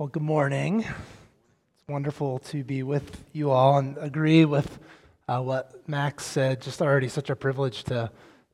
Well, 0.00 0.08
good 0.08 0.22
morning. 0.22 0.80
It's 0.80 1.86
wonderful 1.86 2.38
to 2.38 2.64
be 2.64 2.82
with 2.82 3.22
you 3.34 3.50
all 3.50 3.76
and 3.76 3.98
agree 3.98 4.46
with 4.46 4.78
uh, 5.28 5.42
what 5.42 5.86
Max 5.86 6.24
said. 6.24 6.62
Just 6.62 6.80
already 6.80 7.06
such 7.06 7.28
a 7.28 7.36
privilege 7.36 7.84
to, 7.84 8.10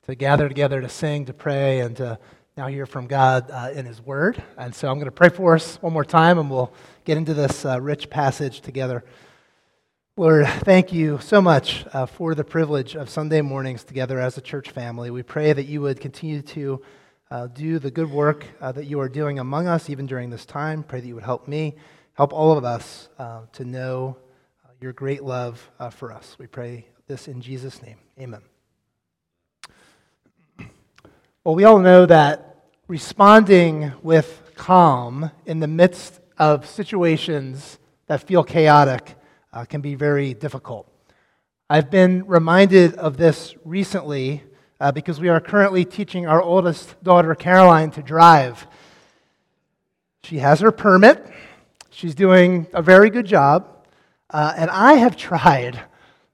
to 0.07 0.17
gather 0.17 0.49
together, 0.49 0.81
to 0.81 0.89
sing, 0.89 1.25
to 1.27 1.33
pray, 1.33 1.79
and 1.79 1.97
to 1.99 2.19
now 2.57 2.67
hear 2.67 2.85
from 2.85 3.07
God 3.07 3.49
uh, 3.53 3.71
in 3.73 3.87
His 3.87 4.03
Word. 4.03 4.43
And 4.59 4.75
so 4.75 4.89
I'm 4.89 4.97
going 4.97 5.05
to 5.05 5.13
pray 5.13 5.29
for 5.29 5.55
us 5.55 5.77
one 5.77 5.93
more 5.93 6.05
time, 6.05 6.41
and 6.41 6.51
we'll 6.51 6.73
get 7.05 7.17
into 7.17 7.33
this 7.33 7.65
uh, 7.65 7.81
rich 7.81 8.11
passage 8.11 8.61
together. 8.61 9.05
Lord, 10.17 10.49
thank 10.49 10.93
you 10.93 11.21
so 11.21 11.41
much 11.41 11.87
uh, 11.93 12.07
for 12.07 12.35
the 12.35 12.43
privilege 12.43 12.97
of 12.97 13.09
Sunday 13.09 13.41
mornings 13.41 13.85
together 13.85 14.19
as 14.19 14.37
a 14.37 14.41
church 14.41 14.71
family. 14.71 15.13
We 15.13 15.23
pray 15.23 15.53
that 15.53 15.67
you 15.67 15.81
would 15.83 16.01
continue 16.01 16.43
to 16.43 16.83
uh, 17.31 17.49
do 17.49 17.79
the 17.79 17.91
good 17.91 18.11
work 18.11 18.47
uh, 18.61 18.73
that 18.73 18.87
you 18.87 19.01
are 19.01 19.09
doing 19.09 19.39
among 19.39 19.67
us, 19.67 19.91
even 19.91 20.07
during 20.07 20.31
this 20.31 20.47
time. 20.47 20.83
Pray 20.83 21.01
that 21.01 21.07
you 21.07 21.15
would 21.15 21.25
help 21.25 21.49
me, 21.49 21.75
help 22.15 22.33
all 22.33 22.57
of 22.57 22.65
us 22.65 23.09
uh, 23.19 23.43
to 23.53 23.65
know 23.65 24.17
uh, 24.65 24.69
your 24.81 24.93
great 24.93 25.25
love 25.25 25.71
uh, 25.81 25.91
for 25.91 26.13
us. 26.13 26.37
We 26.39 26.47
pray 26.47 26.87
this 27.09 27.29
in 27.29 27.41
Jesus' 27.41 27.83
name. 27.83 27.99
Amen. 28.19 28.43
Well, 31.45 31.55
we 31.55 31.63
all 31.63 31.79
know 31.79 32.07
that 32.07 32.65
responding 32.89 33.93
with 34.03 34.51
calm 34.57 35.31
in 35.45 35.61
the 35.61 35.69
midst 35.69 36.19
of 36.39 36.67
situations 36.67 37.79
that 38.09 38.27
feel 38.27 38.43
chaotic 38.43 39.15
uh, 39.53 39.65
can 39.65 39.81
be 39.81 39.95
very 39.95 40.35
difficult. 40.35 40.91
I've 41.71 41.89
been 41.89 42.27
reminded 42.27 42.95
of 42.97 43.17
this 43.17 43.55
recently 43.65 44.43
uh, 44.81 44.93
because 44.93 45.21
we 45.21 45.29
are 45.29 45.41
currently 45.41 45.85
teaching 45.85 46.27
our 46.27 46.41
oldest 46.43 47.03
daughter, 47.03 47.35
Caroline, 47.35 47.91
to 47.93 48.03
drive. 48.03 48.67
She 50.23 50.39
has 50.39 50.61
her 50.61 50.73
permit, 50.73 51.27
she's 51.91 52.15
doing 52.15 52.67
a 52.73 52.83
very 52.83 53.11
good 53.11 53.27
job, 53.27 53.87
uh, 54.31 54.55
and 54.57 54.71
I 54.71 54.95
have 54.95 55.17
tried 55.17 55.81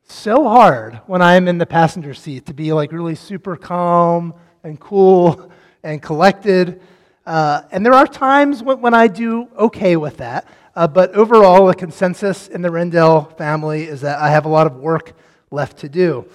so 0.04 0.48
hard 0.48 1.00
when 1.06 1.22
I 1.22 1.34
am 1.34 1.48
in 1.48 1.58
the 1.58 1.66
passenger 1.66 2.14
seat 2.14 2.46
to 2.46 2.54
be 2.54 2.72
like 2.72 2.92
really 2.92 3.14
super 3.14 3.56
calm 3.56 4.34
and 4.64 4.78
cool 4.78 5.50
and 5.82 6.00
collected. 6.02 6.80
Uh, 7.26 7.62
and 7.70 7.84
there 7.84 7.94
are 7.94 8.06
times 8.06 8.62
when, 8.62 8.80
when, 8.80 8.94
I 8.94 9.06
do 9.06 9.48
okay 9.56 9.96
with 9.96 10.18
that. 10.18 10.46
Uh, 10.74 10.88
but 10.88 11.12
overall, 11.12 11.66
the 11.66 11.74
consensus 11.74 12.48
in 12.48 12.62
the 12.62 12.70
Rendell 12.70 13.24
family 13.36 13.84
is 13.84 14.00
that 14.00 14.18
I 14.18 14.30
have 14.30 14.44
a 14.44 14.48
lot 14.48 14.66
of 14.66 14.76
work 14.76 15.12
left 15.50 15.78
to 15.78 15.88
do. 15.88 16.26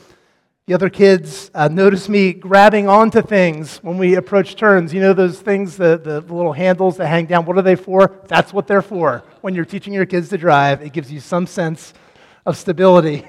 The 0.67 0.73
other 0.73 0.89
kids 0.89 1.49
uh, 1.53 1.69
notice 1.69 2.09
me 2.09 2.33
grabbing 2.33 2.89
onto 2.89 3.21
things 3.21 3.77
when 3.77 3.97
we 3.97 4.15
approach 4.15 4.57
turns. 4.57 4.93
You 4.93 4.99
know 4.99 5.13
those 5.13 5.39
things, 5.39 5.77
the, 5.77 5.97
the 5.97 6.19
little 6.19 6.51
handles 6.51 6.97
that 6.97 7.07
hang 7.07 7.25
down? 7.25 7.45
What 7.45 7.57
are 7.57 7.61
they 7.61 7.77
for? 7.77 8.19
That's 8.27 8.51
what 8.51 8.67
they're 8.67 8.81
for. 8.81 9.23
When 9.39 9.55
you're 9.55 9.63
teaching 9.63 9.93
your 9.93 10.05
kids 10.05 10.27
to 10.27 10.37
drive, 10.37 10.81
it 10.81 10.91
gives 10.91 11.09
you 11.09 11.21
some 11.21 11.47
sense 11.47 11.93
of 12.45 12.57
stability. 12.57 13.25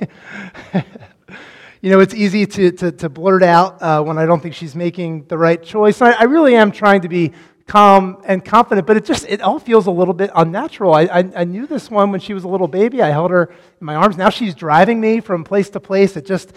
you 1.81 1.91
know, 1.93 2.01
it's 2.01 2.13
easy 2.13 2.45
to, 2.45 2.73
to, 2.73 2.91
to 2.91 3.09
blurt 3.09 3.45
out 3.45 3.81
uh, 3.81 4.03
when 4.03 4.19
I 4.19 4.27
don't 4.27 4.43
think 4.43 4.57
she's 4.57 4.75
making 4.75 5.27
the 5.27 5.39
right 5.39 5.63
choice. 5.63 6.03
I, 6.03 6.11
I, 6.11 6.25
really 6.25 6.57
am 6.57 6.73
trying 6.73 7.03
to 7.03 7.09
be 7.09 7.31
calm 7.69 8.21
and 8.25 8.45
confident, 8.45 8.85
but 8.85 8.97
it 8.97 9.05
just, 9.05 9.25
it 9.29 9.43
all 9.43 9.61
feels 9.61 9.87
a 9.87 9.93
little 9.93 10.13
bit 10.13 10.33
unnatural. 10.35 10.93
I, 10.93 11.03
I, 11.03 11.31
I 11.37 11.45
knew 11.45 11.69
this 11.69 11.89
one 11.89 12.11
when 12.11 12.19
she 12.19 12.35
was 12.35 12.43
a 12.43 12.49
little 12.49 12.67
baby. 12.67 13.01
I 13.01 13.11
held 13.11 13.31
her 13.31 13.45
in 13.81 13.85
my 13.85 13.95
arms. 13.95 14.17
Now 14.17 14.29
she's 14.29 14.57
driving 14.57 15.01
me 15.01 15.21
from 15.21 15.45
place 15.45 15.71
to 15.71 15.79
place. 15.79 16.17
It 16.17 16.27
just, 16.27 16.53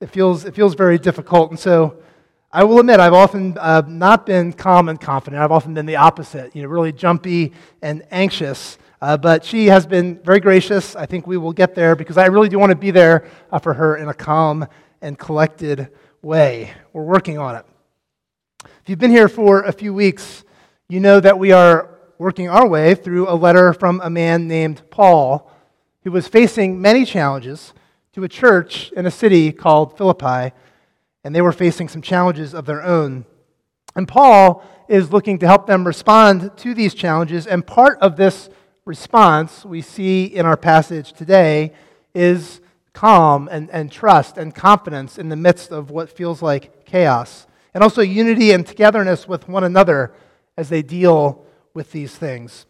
it 0.00 0.10
feels, 0.10 0.44
it 0.44 0.54
feels 0.54 0.74
very 0.74 0.98
difficult. 0.98 1.50
And 1.50 1.58
so 1.58 2.02
I 2.52 2.64
will 2.64 2.78
admit, 2.78 3.00
I've 3.00 3.12
often 3.12 3.56
uh, 3.58 3.82
not 3.86 4.26
been 4.26 4.52
calm 4.52 4.88
and 4.88 5.00
confident. 5.00 5.42
I've 5.42 5.52
often 5.52 5.74
been 5.74 5.86
the 5.86 5.96
opposite, 5.96 6.54
you 6.54 6.62
know, 6.62 6.68
really 6.68 6.92
jumpy 6.92 7.52
and 7.82 8.04
anxious. 8.10 8.78
Uh, 9.00 9.16
but 9.16 9.44
she 9.44 9.66
has 9.66 9.86
been 9.86 10.20
very 10.22 10.40
gracious. 10.40 10.96
I 10.96 11.04
think 11.04 11.26
we 11.26 11.36
will 11.36 11.52
get 11.52 11.74
there 11.74 11.96
because 11.96 12.16
I 12.16 12.26
really 12.26 12.48
do 12.48 12.58
want 12.58 12.70
to 12.70 12.76
be 12.76 12.90
there 12.90 13.28
uh, 13.50 13.58
for 13.58 13.74
her 13.74 13.96
in 13.96 14.08
a 14.08 14.14
calm 14.14 14.66
and 15.02 15.18
collected 15.18 15.90
way. 16.22 16.72
We're 16.92 17.02
working 17.02 17.38
on 17.38 17.56
it. 17.56 17.66
If 18.64 18.88
you've 18.88 18.98
been 18.98 19.10
here 19.10 19.28
for 19.28 19.62
a 19.62 19.72
few 19.72 19.92
weeks, 19.92 20.44
you 20.88 21.00
know 21.00 21.20
that 21.20 21.38
we 21.38 21.52
are 21.52 21.98
working 22.18 22.48
our 22.48 22.66
way 22.66 22.94
through 22.94 23.28
a 23.28 23.34
letter 23.34 23.72
from 23.72 24.00
a 24.02 24.10
man 24.10 24.48
named 24.48 24.82
Paul 24.90 25.50
who 26.04 26.10
was 26.10 26.28
facing 26.28 26.80
many 26.80 27.04
challenges 27.04 27.74
to 28.14 28.22
a 28.22 28.28
church 28.28 28.92
in 28.92 29.06
a 29.06 29.10
city 29.10 29.50
called 29.50 29.98
Philippi, 29.98 30.54
and 31.24 31.34
they 31.34 31.42
were 31.42 31.52
facing 31.52 31.88
some 31.88 32.00
challenges 32.00 32.54
of 32.54 32.64
their 32.64 32.80
own. 32.80 33.24
And 33.96 34.06
Paul 34.06 34.64
is 34.88 35.12
looking 35.12 35.38
to 35.40 35.46
help 35.46 35.66
them 35.66 35.84
respond 35.84 36.56
to 36.58 36.74
these 36.74 36.94
challenges, 36.94 37.44
and 37.44 37.66
part 37.66 37.98
of 38.00 38.16
this 38.16 38.48
response 38.84 39.64
we 39.64 39.82
see 39.82 40.26
in 40.26 40.46
our 40.46 40.56
passage 40.56 41.12
today 41.12 41.72
is 42.14 42.60
calm 42.92 43.48
and, 43.50 43.68
and 43.70 43.90
trust 43.90 44.38
and 44.38 44.54
confidence 44.54 45.18
in 45.18 45.28
the 45.28 45.36
midst 45.36 45.72
of 45.72 45.90
what 45.90 46.08
feels 46.08 46.40
like 46.40 46.84
chaos, 46.84 47.48
and 47.72 47.82
also 47.82 48.00
unity 48.00 48.52
and 48.52 48.64
togetherness 48.64 49.26
with 49.26 49.48
one 49.48 49.64
another 49.64 50.14
as 50.56 50.68
they 50.68 50.82
deal 50.82 51.44
with 51.72 51.90
these 51.90 52.14
things. 52.14 52.66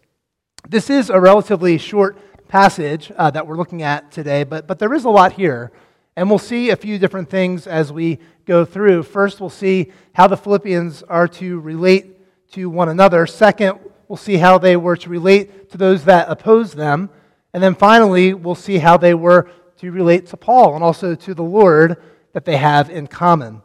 This 0.67 0.89
is 0.89 1.11
a 1.11 1.21
relatively 1.21 1.77
short 1.77 2.17
passage 2.49 3.13
uh, 3.17 3.31
that 3.31 3.47
we're 3.47 3.57
looking 3.57 3.83
at 3.83 4.11
today, 4.13 4.45
but, 4.45 4.67
but 4.67 4.79
there 4.79 4.95
is 4.95 5.05
a 5.05 5.11
lot 5.11 5.33
here. 5.33 5.73
And 6.17 6.29
we'll 6.29 6.39
see 6.39 6.71
a 6.71 6.77
few 6.77 6.99
different 6.99 7.29
things 7.29 7.67
as 7.67 7.93
we 7.93 8.19
go 8.45 8.65
through. 8.65 9.03
First, 9.03 9.41
we'll 9.41 9.51
see 9.51 9.91
how 10.13 10.27
the 10.27 10.37
Philippians 10.37 11.03
are 11.05 11.27
to 11.29 11.61
relate 11.61 12.53
to 12.53 12.71
one 12.71 12.89
another. 12.89 13.27
Second, 13.27 13.81
we'll 14.07 14.17
see 14.17 14.37
how 14.37 14.59
they 14.59 14.77
were 14.77 14.97
to 14.97 15.09
relate 15.09 15.71
to 15.71 15.79
those 15.79 16.05
that 16.05 16.29
oppose 16.29 16.73
them. 16.73 17.11
And 17.53 17.63
then 17.63 17.75
finally, 17.75 18.35
we'll 18.35 18.55
see 18.55 18.79
how 18.79 18.97
they 18.97 19.15
were 19.15 19.51
to 19.79 19.91
relate 19.91 20.27
to 20.29 20.37
Paul 20.37 20.75
and 20.75 20.85
also 20.85 21.15
to 21.15 21.35
the 21.35 21.43
Lord 21.43 22.01
that 22.33 22.45
they 22.45 22.57
have 22.57 22.91
in 22.91 23.07
common. 23.07 23.63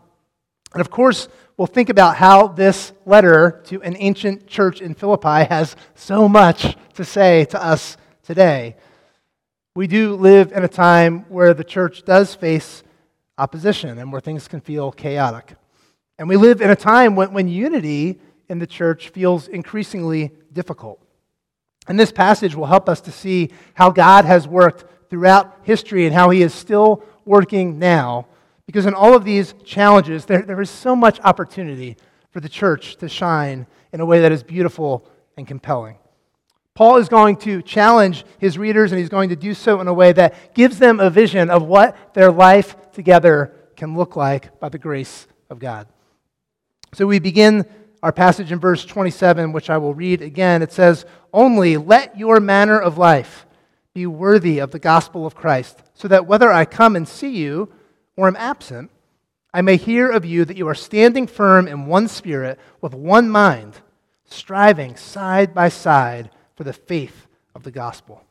And 0.74 0.82
of 0.82 0.90
course, 0.90 1.28
we'll 1.58 1.68
think 1.68 1.90
about 1.90 2.16
how 2.16 2.48
this 2.48 2.94
letter 3.06 3.62
to 3.66 3.82
an 3.82 3.96
ancient 4.00 4.48
church 4.48 4.82
in 4.82 4.94
Philippi 4.94 5.46
has 5.50 5.76
so 5.96 6.30
much 6.30 6.76
to 6.96 7.04
say 7.04 7.46
to 7.46 7.64
us 7.64 7.98
today. 8.30 8.76
We 9.74 9.88
do 9.88 10.16
live 10.16 10.52
in 10.52 10.64
a 10.64 10.68
time 10.68 11.26
where 11.30 11.56
the 11.56 11.64
church 11.64 12.06
does 12.06 12.36
face 12.36 12.84
opposition 13.40 13.98
and 13.98 14.12
where 14.12 14.22
things 14.22 14.48
can 14.48 14.62
feel 14.62 14.92
chaotic. 14.92 15.56
And 16.20 16.30
we 16.30 16.38
live 16.38 16.62
in 16.62 16.70
a 16.70 16.76
time 16.76 17.16
when, 17.16 17.34
when 17.34 17.48
unity 17.48 18.20
in 18.48 18.60
the 18.60 18.68
church 18.68 19.10
feels 19.10 19.48
increasingly 19.48 20.30
difficult. 20.54 21.02
And 21.88 22.00
this 22.00 22.12
passage 22.12 22.54
will 22.54 22.68
help 22.68 22.88
us 22.88 23.02
to 23.02 23.12
see 23.12 23.50
how 23.74 23.90
God 23.90 24.26
has 24.26 24.48
worked 24.48 25.10
throughout 25.10 25.62
history 25.64 26.06
and 26.06 26.14
how 26.14 26.30
he 26.30 26.44
is 26.44 26.54
still 26.54 27.04
working 27.26 27.80
now. 27.80 28.28
Because 28.68 28.86
in 28.86 28.94
all 28.94 29.16
of 29.16 29.26
these 29.26 29.56
challenges, 29.64 30.26
there, 30.26 30.44
there 30.44 30.62
is 30.62 30.70
so 30.70 30.96
much 30.96 31.20
opportunity 31.22 31.98
for 32.30 32.42
the 32.42 32.50
church 32.50 32.98
to 32.98 33.10
shine 33.10 33.66
in 33.92 34.02
a 34.02 34.06
way 34.06 34.22
that 34.22 34.32
is 34.32 34.44
beautiful 34.44 35.04
and 35.36 35.48
compelling. 35.48 35.98
Paul 36.80 36.96
is 36.96 37.10
going 37.10 37.36
to 37.40 37.62
challenge 37.62 38.24
his 38.38 38.58
readers, 38.58 38.94
and 38.94 39.00
he's 39.00 39.10
going 39.10 39.28
to 39.32 39.36
do 39.36 39.54
so 39.54 39.82
in 39.82 39.90
a 39.90 39.94
way 39.94 40.14
that 40.14 40.54
gives 40.54 40.80
them 40.80 41.02
a 41.02 41.10
vision 41.10 41.50
of 41.50 41.64
what 41.64 42.14
their 42.14 42.32
life 42.32 42.94
together 42.94 43.54
can 43.76 43.98
look 43.98 44.16
like 44.16 44.62
by 44.62 44.70
the 44.70 44.78
grace 44.78 45.28
of 45.50 45.60
God. 45.60 45.90
So 46.94 47.06
we 47.06 47.20
begin 47.20 47.66
our 48.02 48.14
passage 48.14 48.54
in 48.54 48.62
verse 48.62 48.86
27, 48.86 49.52
which 49.52 49.70
I 49.70 49.78
will 49.78 49.94
read 49.94 50.22
again. 50.22 50.62
It 50.62 50.72
says, 50.72 51.06
Only 51.34 51.76
let 51.76 52.18
your 52.18 52.40
manner 52.40 52.80
of 52.80 52.98
life 52.98 53.46
be 53.94 54.06
worthy 54.06 54.60
of 54.60 54.72
the 54.72 54.80
gospel 54.80 55.26
of 55.26 55.36
Christ, 55.36 55.84
so 55.96 56.08
that 56.08 56.28
whether 56.28 56.50
I 56.50 56.64
come 56.64 56.96
and 56.96 57.06
see 57.06 57.36
you 57.36 57.74
or 58.16 58.30
am 58.30 58.38
absent, 58.38 58.90
I 59.54 59.62
may 59.62 59.76
hear 59.76 60.10
of 60.10 60.24
you 60.24 60.46
that 60.46 60.56
you 60.56 60.70
are 60.70 60.76
standing 60.76 61.28
firm 61.28 61.68
in 61.68 61.88
one 61.88 62.08
spirit, 62.08 62.58
with 62.80 62.94
one 62.94 63.30
mind, 63.30 63.82
striving 64.24 64.96
side 64.96 65.54
by 65.54 65.68
side 65.68 66.30
for 66.60 66.66
the 66.66 66.74
faith 66.74 67.26
of 67.56 67.64
the 67.64 67.72
gospel. 67.72 68.22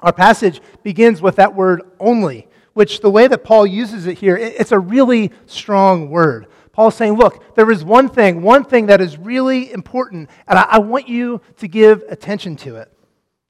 Our 0.00 0.12
passage 0.12 0.60
begins 0.82 1.22
with 1.22 1.36
that 1.36 1.54
word 1.54 1.80
only, 1.98 2.46
which 2.74 3.00
the 3.00 3.08
way 3.08 3.28
that 3.28 3.44
Paul 3.44 3.66
uses 3.66 4.06
it 4.06 4.18
here, 4.18 4.36
it's 4.36 4.72
a 4.72 4.78
really 4.78 5.32
strong 5.46 6.10
word. 6.10 6.48
Paul's 6.72 6.96
saying, 6.96 7.14
look, 7.14 7.54
there 7.54 7.70
is 7.70 7.82
one 7.82 8.10
thing, 8.10 8.42
one 8.42 8.62
thing 8.62 8.88
that 8.88 9.00
is 9.00 9.16
really 9.16 9.72
important, 9.72 10.28
and 10.46 10.58
I, 10.58 10.64
I 10.64 10.78
want 10.80 11.08
you 11.08 11.40
to 11.56 11.66
give 11.66 12.04
attention 12.10 12.56
to 12.56 12.76
it. 12.76 12.92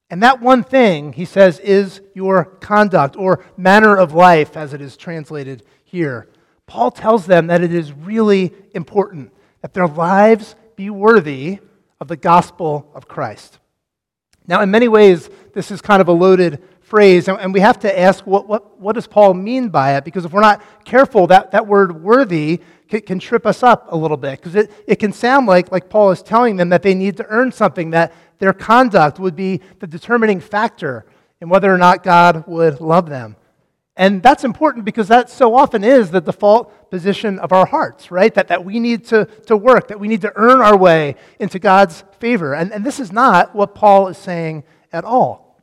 And 0.09 0.23
that 0.23 0.41
one 0.41 0.63
thing, 0.63 1.13
he 1.13 1.25
says, 1.25 1.59
is 1.59 2.01
your 2.15 2.45
conduct 2.45 3.17
or 3.17 3.45
manner 3.57 3.97
of 3.97 4.15
life, 4.15 4.57
as 4.57 4.73
it 4.73 4.81
is 4.81 4.97
translated 4.97 5.65
here. 5.83 6.29
Paul 6.69 6.93
tells 6.93 7.27
them 7.27 7.49
that 7.49 7.61
it 7.61 7.75
is 7.75 7.93
really 7.93 8.55
important 8.73 9.33
that 9.63 9.75
their 9.75 9.89
lives 9.89 10.55
be 10.77 10.91
worthy 10.91 11.59
of 12.01 12.07
the 12.07 12.17
gospel 12.17 12.89
of 12.95 13.09
Christ. 13.09 13.60
Now, 14.47 14.63
in 14.63 14.71
many 14.71 14.89
ways, 14.89 15.31
this 15.55 15.71
is 15.71 15.81
kind 15.81 16.01
of 16.01 16.09
a 16.09 16.13
loaded 16.13 16.63
phrase, 16.81 17.29
and 17.29 17.55
we 17.55 17.61
have 17.61 17.79
to 17.81 17.99
ask 17.99 18.27
what, 18.27 18.49
what, 18.49 18.81
what 18.81 18.95
does 18.95 19.07
Paul 19.07 19.35
mean 19.35 19.69
by 19.69 19.97
it? 19.97 20.05
Because 20.05 20.25
if 20.25 20.33
we're 20.33 20.41
not 20.41 20.61
careful, 20.85 21.29
that, 21.29 21.53
that 21.53 21.67
word 21.67 22.03
worthy 22.03 22.61
can, 22.89 23.03
can 23.03 23.19
trip 23.21 23.47
us 23.47 23.63
up 23.63 23.87
a 23.91 23.97
little 23.97 24.17
bit, 24.17 24.41
because 24.41 24.57
it, 24.57 24.73
it 24.89 24.97
can 24.97 25.13
sound 25.13 25.47
like, 25.47 25.71
like 25.71 25.89
Paul 25.89 26.11
is 26.11 26.21
telling 26.21 26.57
them 26.57 26.71
that 26.71 26.83
they 26.83 26.95
need 26.95 27.17
to 27.19 27.27
earn 27.27 27.53
something, 27.53 27.91
that 27.91 28.13
their 28.39 28.53
conduct 28.53 29.21
would 29.21 29.37
be 29.37 29.61
the 29.79 29.87
determining 29.87 30.41
factor 30.41 31.05
in 31.41 31.49
whether 31.49 31.73
or 31.73 31.79
not 31.79 32.03
God 32.03 32.45
would 32.49 32.81
love 32.81 33.09
them. 33.09 33.37
And 34.01 34.23
that's 34.23 34.45
important 34.45 34.87
because 34.87 35.09
that 35.09 35.29
so 35.29 35.55
often 35.55 35.85
is 35.85 36.11
the 36.11 36.23
default 36.23 36.91
position 36.91 37.39
of 37.39 37.53
our 37.53 37.67
hearts, 37.67 38.11
right? 38.11 38.33
That, 38.33 38.49
that 38.49 38.65
we 38.65 38.81
need 38.81 39.05
to, 39.09 39.27
to 39.45 39.55
work, 39.55 39.89
that 39.89 40.01
we 40.01 40.09
need 40.09 40.23
to 40.23 40.33
earn 40.37 40.63
our 40.63 40.75
way 40.75 41.17
into 41.39 41.59
God's 41.59 42.03
favor. 42.19 42.55
And, 42.55 42.73
and 42.73 42.83
this 42.83 42.99
is 42.99 43.13
not 43.13 43.55
what 43.55 43.75
Paul 43.75 44.09
is 44.09 44.17
saying 44.17 44.65
at 44.91 45.05
all. 45.05 45.63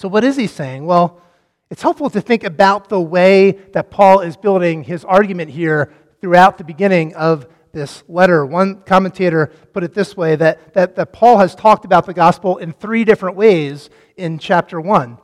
So, 0.00 0.08
what 0.08 0.24
is 0.24 0.34
he 0.34 0.48
saying? 0.48 0.86
Well, 0.86 1.22
it's 1.70 1.82
helpful 1.82 2.10
to 2.10 2.20
think 2.20 2.42
about 2.42 2.88
the 2.88 3.00
way 3.00 3.52
that 3.74 3.92
Paul 3.92 4.22
is 4.22 4.36
building 4.36 4.82
his 4.82 5.04
argument 5.04 5.48
here 5.48 5.92
throughout 6.20 6.58
the 6.58 6.64
beginning 6.64 7.14
of 7.14 7.46
this 7.70 8.02
letter. 8.08 8.44
One 8.44 8.82
commentator 8.82 9.52
put 9.72 9.84
it 9.84 9.94
this 9.94 10.16
way 10.16 10.34
that, 10.34 10.74
that, 10.74 10.96
that 10.96 11.12
Paul 11.12 11.38
has 11.38 11.54
talked 11.54 11.84
about 11.84 12.06
the 12.06 12.12
gospel 12.12 12.56
in 12.58 12.72
three 12.72 13.04
different 13.04 13.36
ways 13.36 13.88
in 14.16 14.40
chapter 14.40 14.80
1. 14.80 15.18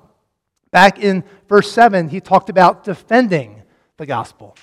Back 0.70 0.98
in 0.98 1.24
verse 1.48 1.70
7, 1.72 2.08
he 2.08 2.20
talked 2.20 2.50
about 2.50 2.84
defending 2.84 3.62
the 3.96 4.06
gospel. 4.06 4.56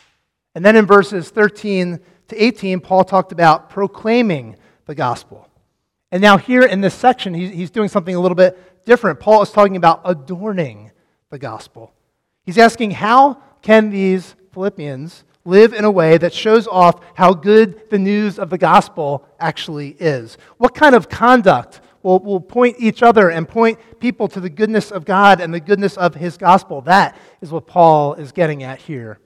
And 0.54 0.64
then 0.64 0.76
in 0.76 0.86
verses 0.86 1.30
13 1.30 2.00
to 2.30 2.44
18, 2.44 2.80
Paul 2.80 3.04
talked 3.04 3.32
about 3.32 3.70
proclaiming 3.70 4.56
the 4.86 4.96
gospel. 4.96 5.50
And 6.12 6.22
now, 6.22 6.38
here 6.38 6.64
in 6.64 6.82
this 6.82 6.94
section, 6.94 7.34
he's 7.34 7.72
doing 7.72 7.90
something 7.90 8.16
a 8.16 8.20
little 8.20 8.36
bit 8.36 8.86
different. 8.86 9.20
Paul 9.20 9.42
is 9.42 9.52
talking 9.52 9.76
about 9.76 10.02
adorning 10.06 10.92
the 11.30 11.40
gospel. 11.40 11.94
He's 12.46 12.58
asking, 12.58 12.92
how 12.92 13.42
can 13.62 13.90
these 13.90 14.36
Philippians 14.54 15.24
live 15.44 15.74
in 15.74 15.84
a 15.84 15.92
way 15.92 16.18
that 16.18 16.34
shows 16.34 16.68
off 16.68 17.02
how 17.16 17.34
good 17.34 17.90
the 17.90 18.00
news 18.00 18.40
of 18.40 18.50
the 18.50 18.58
gospel 18.58 19.28
actually 19.40 19.98
is? 20.00 20.38
What 20.58 20.74
kind 20.76 20.96
of 20.96 21.10
conduct 21.10 21.82
will, 22.06 22.20
will 22.20 22.40
point 22.40 22.76
each 22.80 23.02
other 23.02 23.30
and 23.32 23.50
point 23.50 23.80
people 24.00 24.28
to 24.28 24.40
the 24.40 24.50
goodness 24.50 24.92
of 24.92 25.06
God 25.06 25.42
and 25.42 25.52
the 25.52 25.60
goodness 25.60 25.98
of 25.98 26.14
his 26.14 26.38
gospel? 26.38 26.82
That 26.82 27.18
is 27.42 27.52
what 27.52 27.66
Paul 27.66 28.14
is 28.14 28.32
getting 28.32 28.62
at 28.62 28.80
here. 28.80 29.20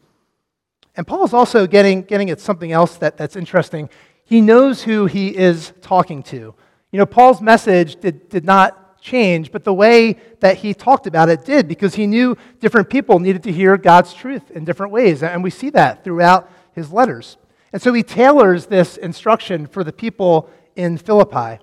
And 0.96 1.06
Paul 1.06 1.26
is 1.26 1.34
also 1.34 1.68
getting, 1.68 2.04
getting 2.04 2.30
at 2.30 2.40
something 2.40 2.72
else 2.72 2.96
that, 2.98 3.18
that's 3.18 3.36
interesting. 3.36 3.90
He 4.24 4.40
knows 4.40 4.82
who 4.82 5.08
he 5.08 5.36
is 5.36 5.74
talking 5.82 6.24
to. 6.24 6.56
You 6.92 6.98
know, 6.98 7.06
Paul's 7.06 7.42
message 7.42 7.98
did, 7.98 8.30
did 8.30 8.46
not 8.46 9.02
change, 9.02 9.52
but 9.52 9.66
the 9.66 9.74
way 9.74 10.16
that 10.40 10.58
he 10.58 10.74
talked 10.74 11.06
about 11.06 11.28
it 11.28 11.44
did 11.44 11.68
because 11.68 11.96
he 11.96 12.08
knew 12.08 12.38
different 12.60 12.90
people 12.90 13.20
needed 13.20 13.44
to 13.44 13.52
hear 13.52 13.78
God's 13.78 14.14
truth 14.14 14.52
in 14.52 14.64
different 14.64 14.94
ways. 14.94 15.22
And 15.22 15.44
we 15.44 15.50
see 15.50 15.70
that 15.72 16.06
throughout 16.06 16.50
his 16.74 16.94
letters. 16.94 17.38
And 17.74 17.82
so 17.82 17.94
he 17.94 18.04
tailors 18.04 18.68
this 18.68 18.96
instruction 18.96 19.68
for 19.68 19.84
the 19.84 19.94
people 19.94 20.50
in 20.78 20.98
Philippi. 20.98 21.62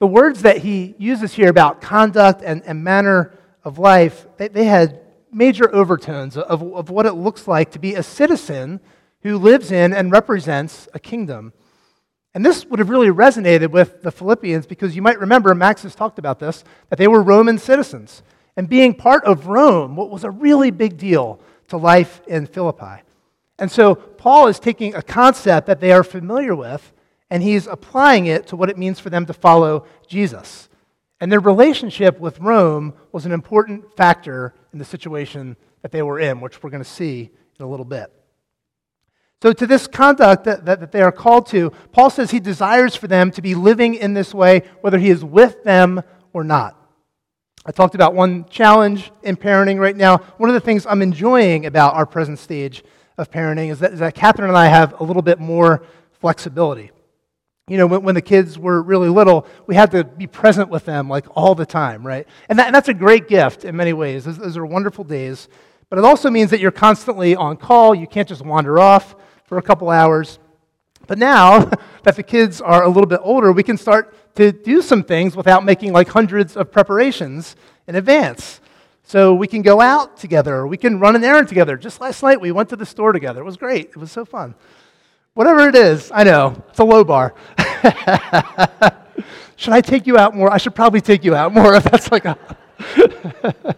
The 0.00 0.06
words 0.06 0.42
that 0.42 0.58
he 0.58 0.94
uses 0.98 1.34
here 1.34 1.48
about 1.48 1.80
conduct 1.80 2.42
and, 2.42 2.62
and 2.64 2.84
manner 2.84 3.36
of 3.64 3.78
life, 3.78 4.26
they, 4.36 4.48
they 4.48 4.64
had 4.64 5.00
major 5.32 5.72
overtones 5.74 6.36
of, 6.36 6.62
of 6.62 6.90
what 6.90 7.06
it 7.06 7.14
looks 7.14 7.48
like 7.48 7.72
to 7.72 7.78
be 7.78 7.94
a 7.94 8.02
citizen 8.02 8.80
who 9.22 9.36
lives 9.38 9.72
in 9.72 9.92
and 9.92 10.12
represents 10.12 10.88
a 10.94 10.98
kingdom. 10.98 11.52
And 12.34 12.44
this 12.46 12.64
would 12.66 12.78
have 12.78 12.90
really 12.90 13.08
resonated 13.08 13.70
with 13.70 14.02
the 14.02 14.12
Philippians 14.12 14.66
because 14.66 14.94
you 14.94 15.02
might 15.02 15.18
remember, 15.18 15.54
Max 15.54 15.82
has 15.82 15.94
talked 15.94 16.18
about 16.18 16.38
this, 16.38 16.62
that 16.88 16.98
they 16.98 17.08
were 17.08 17.22
Roman 17.22 17.58
citizens. 17.58 18.22
And 18.56 18.68
being 18.68 18.94
part 18.94 19.24
of 19.24 19.46
Rome 19.46 19.96
what 19.96 20.10
was 20.10 20.24
a 20.24 20.30
really 20.30 20.70
big 20.70 20.96
deal 20.96 21.40
to 21.68 21.76
life 21.76 22.20
in 22.26 22.46
Philippi. 22.46 23.02
And 23.58 23.70
so 23.70 23.94
Paul 23.94 24.46
is 24.46 24.60
taking 24.60 24.94
a 24.94 25.02
concept 25.02 25.66
that 25.66 25.80
they 25.80 25.92
are 25.92 26.04
familiar 26.04 26.54
with 26.54 26.92
and 27.30 27.42
he's 27.42 27.66
applying 27.66 28.26
it 28.26 28.46
to 28.48 28.56
what 28.56 28.70
it 28.70 28.78
means 28.78 29.00
for 29.00 29.10
them 29.10 29.26
to 29.26 29.32
follow 29.32 29.86
Jesus. 30.06 30.68
And 31.20 31.30
their 31.30 31.40
relationship 31.40 32.18
with 32.20 32.38
Rome 32.40 32.94
was 33.12 33.26
an 33.26 33.32
important 33.32 33.96
factor 33.96 34.54
in 34.72 34.78
the 34.78 34.84
situation 34.84 35.56
that 35.82 35.92
they 35.92 36.02
were 36.02 36.20
in, 36.20 36.40
which 36.40 36.62
we're 36.62 36.70
going 36.70 36.82
to 36.82 36.88
see 36.88 37.30
in 37.58 37.64
a 37.64 37.68
little 37.68 37.84
bit. 37.84 38.12
So, 39.40 39.52
to 39.52 39.66
this 39.68 39.86
conduct 39.86 40.44
that, 40.44 40.64
that, 40.64 40.80
that, 40.80 40.90
they 40.90 41.00
are 41.00 41.12
called 41.12 41.46
to, 41.48 41.70
Paul 41.92 42.10
says 42.10 42.32
he 42.32 42.40
desires 42.40 42.96
for 42.96 43.06
them 43.06 43.30
to 43.32 43.42
be 43.42 43.54
living 43.54 43.94
in 43.94 44.14
this 44.14 44.34
way, 44.34 44.62
whether 44.80 44.98
he 44.98 45.10
is 45.10 45.24
with 45.24 45.62
them 45.62 46.02
or 46.32 46.42
not. 46.42 46.74
I 47.64 47.70
talked 47.70 47.94
about 47.94 48.14
one 48.14 48.46
challenge 48.46 49.12
in 49.22 49.36
parenting 49.36 49.78
right 49.78 49.96
now. 49.96 50.16
One 50.38 50.48
of 50.50 50.54
the 50.54 50.60
things 50.60 50.86
I'm 50.86 51.02
enjoying 51.02 51.66
about 51.66 51.94
our 51.94 52.06
present 52.06 52.40
stage 52.40 52.82
of 53.16 53.30
parenting 53.30 53.70
is 53.70 53.78
that, 53.80 53.92
is 53.92 53.98
that 54.00 54.14
Catherine 54.14 54.48
and 54.48 54.58
I 54.58 54.66
have 54.66 55.00
a 55.00 55.04
little 55.04 55.22
bit 55.22 55.38
more 55.38 55.84
flexibility. 56.18 56.90
You 57.68 57.76
know, 57.76 57.86
when, 57.86 58.02
when, 58.02 58.14
the 58.14 58.22
kids 58.22 58.58
were 58.58 58.82
really 58.82 59.08
little, 59.08 59.46
we 59.66 59.74
had 59.74 59.90
to 59.90 60.04
be 60.04 60.26
present 60.26 60.68
with 60.70 60.84
them 60.84 61.08
like 61.08 61.26
all 61.36 61.54
the 61.54 61.66
time, 61.66 62.06
right? 62.06 62.26
And, 62.48 62.58
that, 62.58 62.66
and 62.66 62.74
that's 62.74 62.88
a 62.88 62.94
great 62.94 63.28
gift 63.28 63.64
in 63.64 63.76
many 63.76 63.92
ways. 63.92 64.24
Those, 64.24 64.38
those 64.38 64.56
are 64.56 64.66
wonderful 64.66 65.04
days. 65.04 65.48
But 65.90 65.98
it 65.98 66.04
also 66.04 66.30
means 66.30 66.50
that 66.50 66.60
you're 66.60 66.70
constantly 66.70 67.34
on 67.34 67.56
call. 67.56 67.94
You 67.94 68.06
can't 68.06 68.28
just 68.28 68.44
wander 68.44 68.78
off 68.78 69.16
for 69.44 69.58
a 69.58 69.62
couple 69.62 69.90
hours. 69.90 70.38
But 71.06 71.18
now 71.18 71.64
that 72.02 72.16
the 72.16 72.22
kids 72.22 72.60
are 72.60 72.84
a 72.84 72.88
little 72.88 73.06
bit 73.06 73.20
older, 73.22 73.52
we 73.52 73.62
can 73.62 73.76
start 73.76 74.14
to 74.36 74.52
do 74.52 74.82
some 74.82 75.02
things 75.02 75.34
without 75.34 75.64
making 75.64 75.92
like 75.92 76.08
hundreds 76.08 76.56
of 76.56 76.70
preparations 76.70 77.56
in 77.86 77.96
advance. 77.96 78.60
So 79.02 79.34
we 79.34 79.46
can 79.46 79.62
go 79.62 79.80
out 79.80 80.18
together, 80.18 80.66
we 80.66 80.76
can 80.76 81.00
run 81.00 81.16
an 81.16 81.24
errand 81.24 81.48
together. 81.48 81.78
Just 81.78 81.98
last 81.98 82.22
night, 82.22 82.42
we 82.42 82.52
went 82.52 82.68
to 82.68 82.76
the 82.76 82.84
store 82.84 83.12
together. 83.12 83.40
It 83.40 83.44
was 83.44 83.56
great, 83.56 83.88
it 83.88 83.96
was 83.96 84.12
so 84.12 84.26
fun. 84.26 84.54
Whatever 85.38 85.68
it 85.68 85.76
is, 85.76 86.10
I 86.12 86.24
know, 86.24 86.60
it's 86.68 86.80
a 86.80 86.84
low 86.84 87.04
bar. 87.04 87.32
should 89.54 89.72
I 89.72 89.80
take 89.80 90.04
you 90.04 90.18
out 90.18 90.34
more? 90.34 90.52
I 90.52 90.58
should 90.58 90.74
probably 90.74 91.00
take 91.00 91.22
you 91.22 91.36
out 91.36 91.54
more 91.54 91.76
if 91.76 91.84
that's 91.92 92.10
like 92.10 92.24
a. 92.24 92.36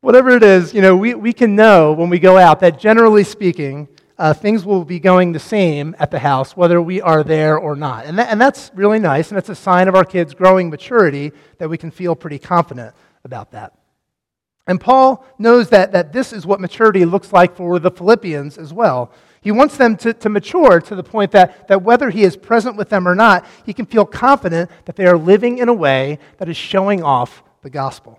Whatever 0.00 0.30
it 0.30 0.42
is, 0.42 0.72
you 0.72 0.80
know, 0.80 0.96
we, 0.96 1.12
we 1.12 1.34
can 1.34 1.54
know 1.54 1.92
when 1.92 2.08
we 2.08 2.18
go 2.18 2.38
out 2.38 2.60
that 2.60 2.80
generally 2.80 3.24
speaking, 3.24 3.88
uh, 4.16 4.32
things 4.32 4.64
will 4.64 4.86
be 4.86 4.98
going 4.98 5.32
the 5.32 5.38
same 5.38 5.94
at 5.98 6.10
the 6.10 6.18
house, 6.18 6.56
whether 6.56 6.80
we 6.80 7.02
are 7.02 7.22
there 7.22 7.58
or 7.58 7.76
not. 7.76 8.06
And, 8.06 8.18
that, 8.18 8.30
and 8.30 8.40
that's 8.40 8.70
really 8.74 8.98
nice, 8.98 9.28
and 9.28 9.36
it's 9.36 9.50
a 9.50 9.54
sign 9.54 9.86
of 9.86 9.94
our 9.94 10.04
kids' 10.06 10.32
growing 10.32 10.70
maturity 10.70 11.30
that 11.58 11.68
we 11.68 11.76
can 11.76 11.90
feel 11.90 12.16
pretty 12.16 12.38
confident 12.38 12.94
about 13.22 13.50
that. 13.50 13.74
And 14.66 14.80
Paul 14.80 15.26
knows 15.38 15.68
that, 15.68 15.92
that 15.92 16.14
this 16.14 16.32
is 16.32 16.46
what 16.46 16.58
maturity 16.58 17.04
looks 17.04 17.34
like 17.34 17.54
for 17.54 17.78
the 17.78 17.90
Philippians 17.90 18.56
as 18.56 18.72
well. 18.72 19.12
He 19.46 19.52
wants 19.52 19.76
them 19.76 19.96
to, 19.98 20.12
to 20.12 20.28
mature 20.28 20.80
to 20.80 20.96
the 20.96 21.04
point 21.04 21.30
that, 21.30 21.68
that 21.68 21.82
whether 21.82 22.10
he 22.10 22.24
is 22.24 22.36
present 22.36 22.74
with 22.74 22.88
them 22.88 23.06
or 23.06 23.14
not, 23.14 23.46
he 23.64 23.72
can 23.72 23.86
feel 23.86 24.04
confident 24.04 24.68
that 24.86 24.96
they 24.96 25.06
are 25.06 25.16
living 25.16 25.58
in 25.58 25.68
a 25.68 25.72
way 25.72 26.18
that 26.38 26.48
is 26.48 26.56
showing 26.56 27.04
off 27.04 27.44
the 27.62 27.70
gospel. 27.70 28.18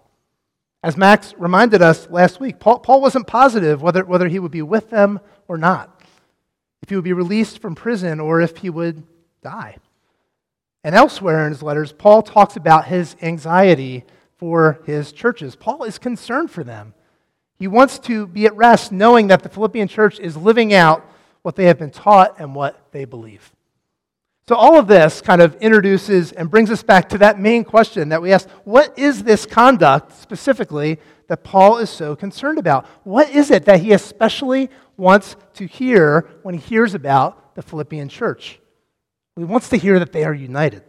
As 0.81 0.95
Max 0.95 1.33
reminded 1.37 1.81
us 1.81 2.09
last 2.09 2.39
week, 2.39 2.61
Paul, 2.61 2.79
Paul 2.79 3.01
wasn't 3.01 3.27
positive 3.27 3.81
whether, 3.81 4.05
whether 4.05 4.29
he 4.29 4.39
would 4.39 4.53
be 4.53 4.61
with 4.61 4.89
them 4.89 5.19
or 5.49 5.57
not, 5.57 6.01
if 6.81 6.87
he 6.87 6.95
would 6.95 7.03
be 7.03 7.11
released 7.11 7.59
from 7.59 7.75
prison 7.75 8.21
or 8.21 8.39
if 8.39 8.55
he 8.55 8.69
would 8.69 9.03
die. 9.43 9.75
And 10.81 10.95
elsewhere 10.95 11.45
in 11.45 11.51
his 11.51 11.61
letters, 11.61 11.91
Paul 11.91 12.23
talks 12.23 12.55
about 12.55 12.85
his 12.85 13.17
anxiety 13.21 14.05
for 14.37 14.79
his 14.85 15.11
churches. 15.11 15.57
Paul 15.57 15.83
is 15.83 15.97
concerned 15.97 16.51
for 16.51 16.63
them. 16.63 16.93
He 17.59 17.67
wants 17.67 17.99
to 17.99 18.27
be 18.27 18.45
at 18.45 18.55
rest 18.55 18.93
knowing 18.93 19.27
that 19.27 19.43
the 19.43 19.49
Philippian 19.49 19.89
church 19.89 20.21
is 20.21 20.37
living 20.37 20.73
out 20.73 21.03
what 21.47 21.55
they 21.55 21.67
have 21.67 21.79
been 21.79 21.89
taught, 21.89 22.41
and 22.41 22.53
what 22.53 22.91
they 22.91 23.05
believe. 23.05 23.53
So, 24.49 24.55
all 24.55 24.77
of 24.77 24.85
this 24.85 25.21
kind 25.21 25.41
of 25.41 25.55
introduces 25.61 26.33
and 26.33 26.51
brings 26.51 26.69
us 26.69 26.83
back 26.83 27.07
to 27.07 27.19
that 27.19 27.39
main 27.39 27.63
question 27.63 28.09
that 28.09 28.21
we 28.21 28.33
asked 28.33 28.49
what 28.65 28.99
is 28.99 29.23
this 29.23 29.45
conduct 29.45 30.11
specifically 30.11 30.99
that 31.29 31.45
Paul 31.45 31.77
is 31.77 31.89
so 31.89 32.17
concerned 32.17 32.59
about? 32.59 32.85
What 33.05 33.29
is 33.29 33.49
it 33.49 33.63
that 33.63 33.79
he 33.79 33.93
especially 33.93 34.69
wants 34.97 35.37
to 35.53 35.65
hear 35.65 36.27
when 36.43 36.53
he 36.53 36.59
hears 36.59 36.93
about 36.93 37.55
the 37.55 37.61
Philippian 37.61 38.09
church? 38.09 38.59
He 39.37 39.45
wants 39.45 39.69
to 39.69 39.77
hear 39.77 39.99
that 39.99 40.11
they 40.11 40.25
are 40.25 40.33
united, 40.33 40.83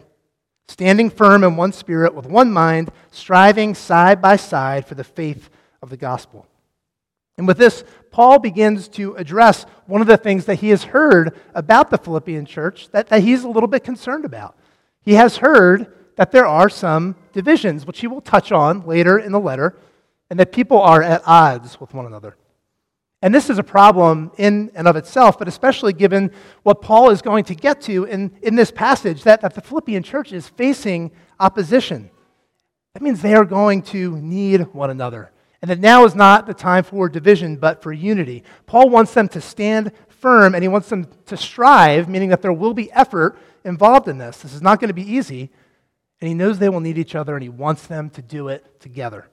standing 0.66 1.08
firm 1.08 1.44
in 1.44 1.54
one 1.54 1.70
spirit, 1.70 2.16
with 2.16 2.26
one 2.26 2.52
mind, 2.52 2.90
striving 3.12 3.76
side 3.76 4.20
by 4.20 4.34
side 4.34 4.86
for 4.86 4.96
the 4.96 5.04
faith 5.04 5.50
of 5.80 5.90
the 5.90 5.96
gospel. 5.96 6.48
And 7.36 7.46
with 7.46 7.58
this, 7.58 7.84
Paul 8.10 8.38
begins 8.38 8.88
to 8.88 9.14
address 9.14 9.64
one 9.86 10.00
of 10.00 10.06
the 10.06 10.16
things 10.16 10.46
that 10.46 10.56
he 10.56 10.70
has 10.70 10.84
heard 10.84 11.38
about 11.54 11.90
the 11.90 11.98
Philippian 11.98 12.46
church 12.46 12.88
that, 12.90 13.08
that 13.08 13.22
he's 13.22 13.44
a 13.44 13.48
little 13.48 13.68
bit 13.68 13.84
concerned 13.84 14.24
about. 14.24 14.56
He 15.02 15.14
has 15.14 15.38
heard 15.38 15.94
that 16.16 16.32
there 16.32 16.46
are 16.46 16.68
some 16.68 17.16
divisions, 17.32 17.86
which 17.86 18.00
he 18.00 18.06
will 18.06 18.20
touch 18.20 18.50
on 18.52 18.84
later 18.86 19.18
in 19.18 19.32
the 19.32 19.40
letter, 19.40 19.78
and 20.30 20.38
that 20.38 20.52
people 20.52 20.80
are 20.80 21.02
at 21.02 21.22
odds 21.26 21.80
with 21.80 21.94
one 21.94 22.06
another. 22.06 22.36
And 23.22 23.34
this 23.34 23.50
is 23.50 23.58
a 23.58 23.64
problem 23.64 24.30
in 24.36 24.70
and 24.74 24.86
of 24.86 24.96
itself, 24.96 25.38
but 25.38 25.48
especially 25.48 25.92
given 25.92 26.30
what 26.62 26.82
Paul 26.82 27.10
is 27.10 27.22
going 27.22 27.44
to 27.44 27.54
get 27.54 27.80
to 27.82 28.04
in, 28.04 28.36
in 28.42 28.54
this 28.54 28.70
passage 28.70 29.24
that, 29.24 29.40
that 29.40 29.54
the 29.54 29.60
Philippian 29.60 30.02
church 30.02 30.32
is 30.32 30.48
facing 30.48 31.10
opposition. 31.40 32.10
That 32.94 33.02
means 33.02 33.22
they 33.22 33.34
are 33.34 33.44
going 33.44 33.82
to 33.82 34.16
need 34.18 34.62
one 34.72 34.90
another 34.90 35.32
and 35.60 35.70
that 35.70 35.80
now 35.80 36.04
is 36.04 36.14
not 36.14 36.46
the 36.46 36.54
time 36.54 36.84
for 36.84 37.08
division, 37.08 37.56
but 37.56 37.82
for 37.82 37.92
unity. 37.92 38.44
Paul 38.66 38.90
wants 38.90 39.14
them 39.14 39.28
to 39.28 39.40
stand 39.40 39.92
firm 40.08 40.54
and 40.54 40.62
he 40.62 40.68
wants 40.68 40.88
them 40.88 41.06
to 41.26 41.36
strive, 41.36 42.08
meaning 42.08 42.28
that 42.28 42.42
there 42.42 42.52
will 42.52 42.74
be 42.74 42.92
effort 42.92 43.38
involved 43.64 44.08
in 44.08 44.18
this. 44.18 44.38
This 44.38 44.54
is 44.54 44.62
not 44.62 44.80
going 44.80 44.88
to 44.88 44.94
be 44.94 45.10
easy. 45.10 45.50
And 46.20 46.28
he 46.28 46.34
knows 46.34 46.58
they 46.58 46.68
will 46.68 46.80
need 46.80 46.98
each 46.98 47.14
other, 47.14 47.36
and 47.36 47.42
he 47.42 47.48
wants 47.48 47.86
them 47.86 48.10
to 48.10 48.22
do 48.22 48.48
it 48.48 48.80
together. 48.80 49.28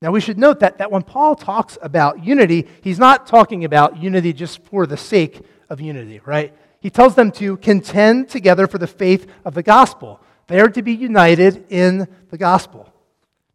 Now, 0.00 0.12
we 0.12 0.20
should 0.20 0.38
note 0.38 0.60
that, 0.60 0.78
that 0.78 0.92
when 0.92 1.02
Paul 1.02 1.34
talks 1.34 1.76
about 1.82 2.24
unity, 2.24 2.68
he's 2.82 3.00
not 3.00 3.26
talking 3.26 3.64
about 3.64 3.96
unity 3.96 4.32
just 4.32 4.62
for 4.64 4.86
the 4.86 4.96
sake 4.96 5.40
of 5.68 5.80
unity, 5.80 6.20
right? 6.24 6.54
He 6.80 6.90
tells 6.90 7.16
them 7.16 7.32
to 7.32 7.56
contend 7.56 8.28
together 8.28 8.68
for 8.68 8.78
the 8.78 8.86
faith 8.86 9.26
of 9.44 9.54
the 9.54 9.64
gospel. 9.64 10.20
They 10.46 10.60
are 10.60 10.68
to 10.68 10.82
be 10.82 10.92
united 10.92 11.64
in 11.70 12.06
the 12.30 12.38
gospel. 12.38 12.92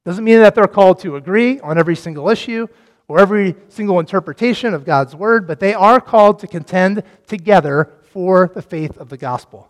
Doesn't 0.05 0.23
mean 0.23 0.39
that 0.39 0.55
they're 0.55 0.67
called 0.67 0.99
to 0.99 1.15
agree 1.15 1.59
on 1.61 1.77
every 1.77 1.95
single 1.95 2.29
issue 2.29 2.67
or 3.07 3.19
every 3.19 3.55
single 3.69 3.99
interpretation 3.99 4.73
of 4.73 4.85
God's 4.85 5.15
word, 5.15 5.47
but 5.47 5.59
they 5.59 5.73
are 5.73 6.01
called 6.01 6.39
to 6.39 6.47
contend 6.47 7.03
together 7.27 7.91
for 8.11 8.51
the 8.53 8.61
faith 8.61 8.97
of 8.97 9.09
the 9.09 9.17
gospel. 9.17 9.69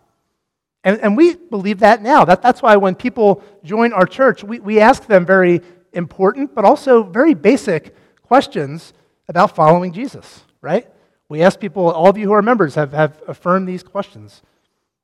And, 0.84 1.00
and 1.00 1.16
we 1.16 1.36
believe 1.36 1.80
that 1.80 2.02
now. 2.02 2.26
That, 2.26 2.42
that's 2.42 2.62
why 2.62 2.76
when 2.76 2.96
people 2.96 3.44
join 3.64 3.94
our 3.94 4.06
church, 4.06 4.44
we, 4.44 4.60
we 4.60 4.80
ask 4.80 5.06
them 5.06 5.26
very 5.26 5.62
important, 5.94 6.54
but 6.54 6.66
also 6.66 7.04
very 7.04 7.34
basic 7.34 7.96
questions 8.22 8.94
about 9.28 9.56
following 9.56 9.94
Jesus, 9.94 10.42
right? 10.62 10.88
We 11.30 11.42
ask 11.42 11.60
people, 11.60 11.90
all 11.90 12.10
of 12.10 12.18
you 12.18 12.28
who 12.28 12.34
are 12.34 12.42
members 12.42 12.76
have, 12.76 12.92
have 12.92 13.22
affirmed 13.28 13.68
these 13.68 13.84
questions. 13.84 14.42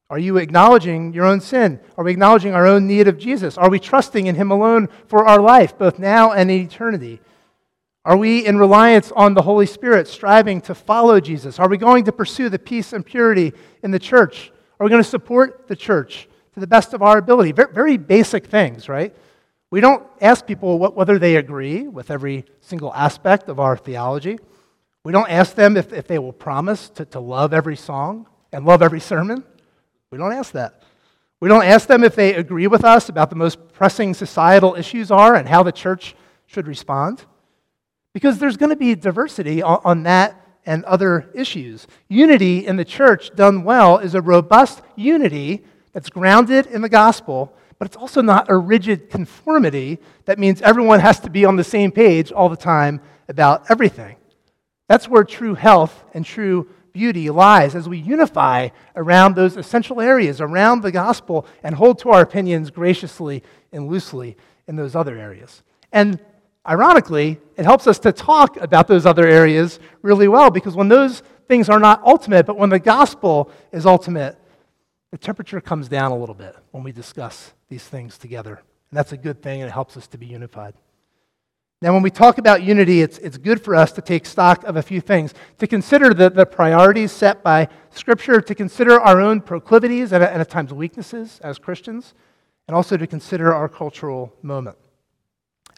Are 0.09 0.17
you 0.17 0.37
acknowledging 0.37 1.13
your 1.13 1.25
own 1.25 1.39
sin? 1.39 1.79
Are 1.95 2.03
we 2.03 2.11
acknowledging 2.11 2.53
our 2.53 2.65
own 2.65 2.87
need 2.87 3.07
of 3.07 3.19
Jesus? 3.19 3.57
Are 3.57 3.69
we 3.69 3.79
trusting 3.79 4.25
in 4.25 4.35
Him 4.35 4.49
alone 4.49 4.89
for 5.07 5.27
our 5.27 5.39
life, 5.39 5.77
both 5.77 5.99
now 5.99 6.31
and 6.31 6.49
in 6.49 6.61
eternity? 6.61 7.21
Are 8.05 8.17
we 8.17 8.45
in 8.45 8.57
reliance 8.57 9.11
on 9.11 9.35
the 9.35 9.43
Holy 9.43 9.67
Spirit, 9.67 10.07
striving 10.07 10.61
to 10.61 10.73
follow 10.73 11.19
Jesus? 11.19 11.59
Are 11.59 11.69
we 11.69 11.77
going 11.77 12.05
to 12.05 12.11
pursue 12.11 12.49
the 12.49 12.57
peace 12.57 12.91
and 12.91 13.05
purity 13.05 13.53
in 13.83 13.91
the 13.91 13.99
church? 13.99 14.51
Are 14.79 14.85
we 14.85 14.89
going 14.89 15.03
to 15.03 15.07
support 15.07 15.67
the 15.67 15.75
church 15.75 16.27
to 16.53 16.59
the 16.59 16.65
best 16.65 16.93
of 16.95 17.03
our 17.03 17.19
ability? 17.19 17.51
Very, 17.51 17.97
basic 17.97 18.47
things, 18.47 18.89
right? 18.89 19.15
We 19.69 19.81
don't 19.81 20.07
ask 20.21 20.47
people 20.47 20.79
what, 20.79 20.95
whether 20.95 21.19
they 21.19 21.35
agree 21.35 21.87
with 21.87 22.09
every 22.09 22.45
single 22.61 22.91
aspect 22.95 23.47
of 23.47 23.59
our 23.59 23.77
theology. 23.77 24.39
We 25.03 25.11
don't 25.11 25.29
ask 25.29 25.53
them 25.53 25.77
if, 25.77 25.93
if 25.93 26.07
they 26.07 26.17
will 26.17 26.33
promise 26.33 26.89
to, 26.91 27.05
to 27.05 27.19
love 27.19 27.53
every 27.53 27.75
song 27.75 28.27
and 28.51 28.65
love 28.65 28.81
every 28.81 29.01
sermon. 29.01 29.43
We 30.11 30.17
don't 30.17 30.33
ask 30.33 30.53
that. 30.53 30.83
We 31.39 31.49
don't 31.49 31.63
ask 31.63 31.87
them 31.87 32.03
if 32.03 32.15
they 32.15 32.35
agree 32.35 32.67
with 32.67 32.83
us 32.83 33.09
about 33.09 33.29
the 33.29 33.35
most 33.35 33.71
pressing 33.73 34.13
societal 34.13 34.75
issues 34.75 35.11
are 35.11 35.35
and 35.35 35.47
how 35.47 35.63
the 35.63 35.71
church 35.71 36.15
should 36.47 36.67
respond. 36.67 37.23
Because 38.13 38.39
there's 38.39 38.57
going 38.57 38.71
to 38.71 38.75
be 38.75 38.95
diversity 38.95 39.61
on, 39.61 39.79
on 39.85 40.03
that 40.03 40.35
and 40.65 40.83
other 40.85 41.29
issues. 41.33 41.87
Unity 42.09 42.65
in 42.65 42.75
the 42.75 42.85
church 42.85 43.33
done 43.35 43.63
well 43.63 43.99
is 43.99 44.15
a 44.15 44.21
robust 44.21 44.81
unity 44.95 45.63
that's 45.93 46.09
grounded 46.09 46.65
in 46.65 46.81
the 46.81 46.89
gospel 46.89 47.53
but 47.79 47.87
it's 47.87 47.97
also 47.97 48.21
not 48.21 48.49
a 48.49 48.57
rigid 48.57 49.09
conformity 49.09 49.99
that 50.25 50.37
means 50.37 50.61
everyone 50.61 50.99
has 50.99 51.19
to 51.21 51.29
be 51.29 51.45
on 51.45 51.55
the 51.55 51.63
same 51.63 51.91
page 51.91 52.31
all 52.31 52.49
the 52.49 52.57
time 52.57 53.01
about 53.29 53.71
everything. 53.71 54.17
That's 54.89 55.07
where 55.07 55.23
true 55.23 55.55
health 55.55 56.03
and 56.13 56.25
true 56.25 56.69
beauty 56.93 57.29
lies 57.29 57.75
as 57.75 57.87
we 57.87 57.97
unify 57.97 58.69
around 58.95 59.35
those 59.35 59.57
essential 59.57 60.01
areas, 60.01 60.41
around 60.41 60.81
the 60.81 60.91
gospel, 60.91 61.45
and 61.63 61.75
hold 61.75 61.99
to 61.99 62.09
our 62.09 62.21
opinions 62.21 62.71
graciously 62.71 63.43
and 63.71 63.87
loosely 63.87 64.37
in 64.67 64.75
those 64.75 64.95
other 64.95 65.17
areas. 65.17 65.63
And 65.91 66.19
ironically, 66.67 67.39
it 67.57 67.65
helps 67.65 67.87
us 67.87 67.99
to 67.99 68.11
talk 68.11 68.57
about 68.57 68.87
those 68.87 69.05
other 69.05 69.27
areas 69.27 69.79
really 70.01 70.27
well 70.27 70.49
because 70.49 70.75
when 70.75 70.87
those 70.87 71.23
things 71.47 71.69
are 71.69 71.79
not 71.79 72.01
ultimate, 72.05 72.45
but 72.45 72.57
when 72.57 72.69
the 72.69 72.79
gospel 72.79 73.51
is 73.71 73.85
ultimate, 73.85 74.37
the 75.11 75.17
temperature 75.17 75.59
comes 75.59 75.89
down 75.89 76.11
a 76.11 76.17
little 76.17 76.35
bit 76.35 76.55
when 76.71 76.83
we 76.83 76.91
discuss 76.91 77.53
these 77.69 77.83
things 77.83 78.17
together. 78.17 78.55
And 78.91 78.97
that's 78.97 79.11
a 79.11 79.17
good 79.17 79.41
thing, 79.41 79.61
and 79.61 79.69
it 79.69 79.73
helps 79.73 79.97
us 79.97 80.07
to 80.07 80.17
be 80.17 80.27
unified. 80.27 80.73
Now, 81.81 81.93
when 81.93 82.03
we 82.03 82.11
talk 82.11 82.39
about 82.39 82.61
unity, 82.61 83.01
it's, 83.01 83.19
it's 83.19 83.37
good 83.37 83.63
for 83.63 83.73
us 83.73 83.93
to 83.93 84.01
take 84.01 84.25
stock 84.25 84.65
of 84.65 84.75
a 84.75 84.81
few 84.81 84.99
things, 84.99 85.33
to 85.59 85.67
consider 85.67 86.13
the, 86.13 86.29
the 86.29 86.45
priorities 86.45 87.13
set 87.13 87.41
by 87.41 87.69
Scripture, 87.91 88.41
to 88.41 88.53
consider 88.53 88.99
our 88.99 89.21
own 89.21 89.39
proclivities 89.39 90.11
and, 90.11 90.21
and 90.21 90.41
at 90.41 90.49
times 90.49 90.73
weaknesses 90.73 91.39
as 91.41 91.57
Christians, 91.57 92.13
and 92.67 92.75
also 92.75 92.97
to 92.97 93.07
consider 93.07 93.53
our 93.53 93.69
cultural 93.69 94.33
moment. 94.41 94.77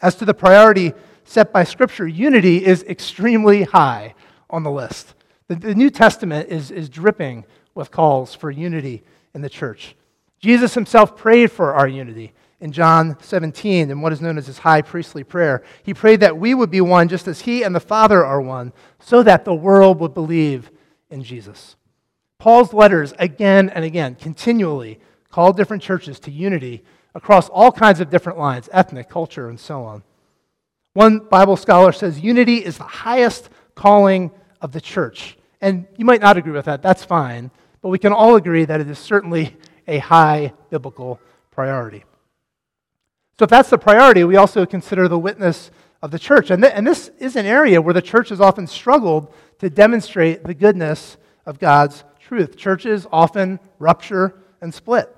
As 0.02 0.16
to 0.16 0.24
the 0.24 0.34
priority 0.34 0.92
set 1.22 1.52
by 1.52 1.62
Scripture, 1.62 2.08
unity 2.08 2.66
is 2.66 2.82
extremely 2.82 3.62
high 3.62 4.16
on 4.50 4.64
the 4.64 4.72
list. 4.72 5.14
The, 5.46 5.54
the 5.54 5.74
New 5.76 5.88
Testament 5.88 6.48
is, 6.48 6.72
is 6.72 6.88
dripping 6.88 7.44
with 7.76 7.92
calls 7.92 8.34
for 8.34 8.50
unity 8.50 9.04
in 9.34 9.42
the 9.42 9.48
church. 9.48 9.94
Jesus 10.40 10.74
himself 10.74 11.16
prayed 11.16 11.52
for 11.52 11.74
our 11.74 11.86
unity 11.86 12.32
in 12.62 12.70
John 12.70 13.16
17 13.20 13.90
in 13.90 14.00
what 14.00 14.12
is 14.12 14.22
known 14.22 14.38
as 14.38 14.46
his 14.46 14.58
high 14.58 14.82
priestly 14.82 15.24
prayer. 15.24 15.64
He 15.82 15.92
prayed 15.92 16.20
that 16.20 16.38
we 16.38 16.54
would 16.54 16.70
be 16.70 16.80
one 16.80 17.08
just 17.08 17.26
as 17.26 17.40
he 17.40 17.64
and 17.64 17.74
the 17.74 17.80
Father 17.80 18.24
are 18.24 18.40
one, 18.40 18.72
so 19.00 19.22
that 19.24 19.44
the 19.44 19.52
world 19.52 19.98
would 19.98 20.14
believe 20.14 20.70
in 21.10 21.24
Jesus. 21.24 21.74
Paul's 22.38 22.72
letters 22.72 23.12
again 23.18 23.68
and 23.68 23.84
again 23.84 24.14
continually 24.14 25.00
call 25.28 25.52
different 25.52 25.82
churches 25.82 26.20
to 26.20 26.30
unity 26.30 26.84
across 27.16 27.48
all 27.48 27.72
kinds 27.72 28.00
of 28.00 28.10
different 28.10 28.38
lines 28.38 28.68
ethnic, 28.72 29.08
culture, 29.08 29.48
and 29.48 29.58
so 29.58 29.82
on. 29.82 30.04
One 30.94 31.18
Bible 31.18 31.56
scholar 31.56 31.90
says 31.90 32.20
unity 32.20 32.58
is 32.58 32.78
the 32.78 32.84
highest 32.84 33.50
calling 33.74 34.30
of 34.60 34.70
the 34.70 34.80
church. 34.80 35.36
And 35.60 35.86
you 35.96 36.04
might 36.04 36.20
not 36.20 36.36
agree 36.36 36.52
with 36.52 36.66
that, 36.66 36.80
that's 36.80 37.04
fine, 37.04 37.50
but 37.80 37.88
we 37.88 37.98
can 37.98 38.12
all 38.12 38.36
agree 38.36 38.64
that 38.64 38.80
it 38.80 38.88
is 38.88 39.00
certainly 39.00 39.56
a 39.88 39.98
high 39.98 40.52
biblical 40.70 41.18
priority. 41.50 42.04
So, 43.42 43.46
if 43.46 43.50
that's 43.50 43.70
the 43.70 43.78
priority, 43.78 44.22
we 44.22 44.36
also 44.36 44.64
consider 44.64 45.08
the 45.08 45.18
witness 45.18 45.72
of 46.00 46.12
the 46.12 46.18
church. 46.20 46.52
And, 46.52 46.62
th- 46.62 46.72
and 46.76 46.86
this 46.86 47.10
is 47.18 47.34
an 47.34 47.44
area 47.44 47.82
where 47.82 47.92
the 47.92 48.00
church 48.00 48.28
has 48.28 48.40
often 48.40 48.68
struggled 48.68 49.34
to 49.58 49.68
demonstrate 49.68 50.44
the 50.44 50.54
goodness 50.54 51.16
of 51.44 51.58
God's 51.58 52.04
truth. 52.20 52.56
Churches 52.56 53.04
often 53.10 53.58
rupture 53.80 54.40
and 54.60 54.72
split. 54.72 55.12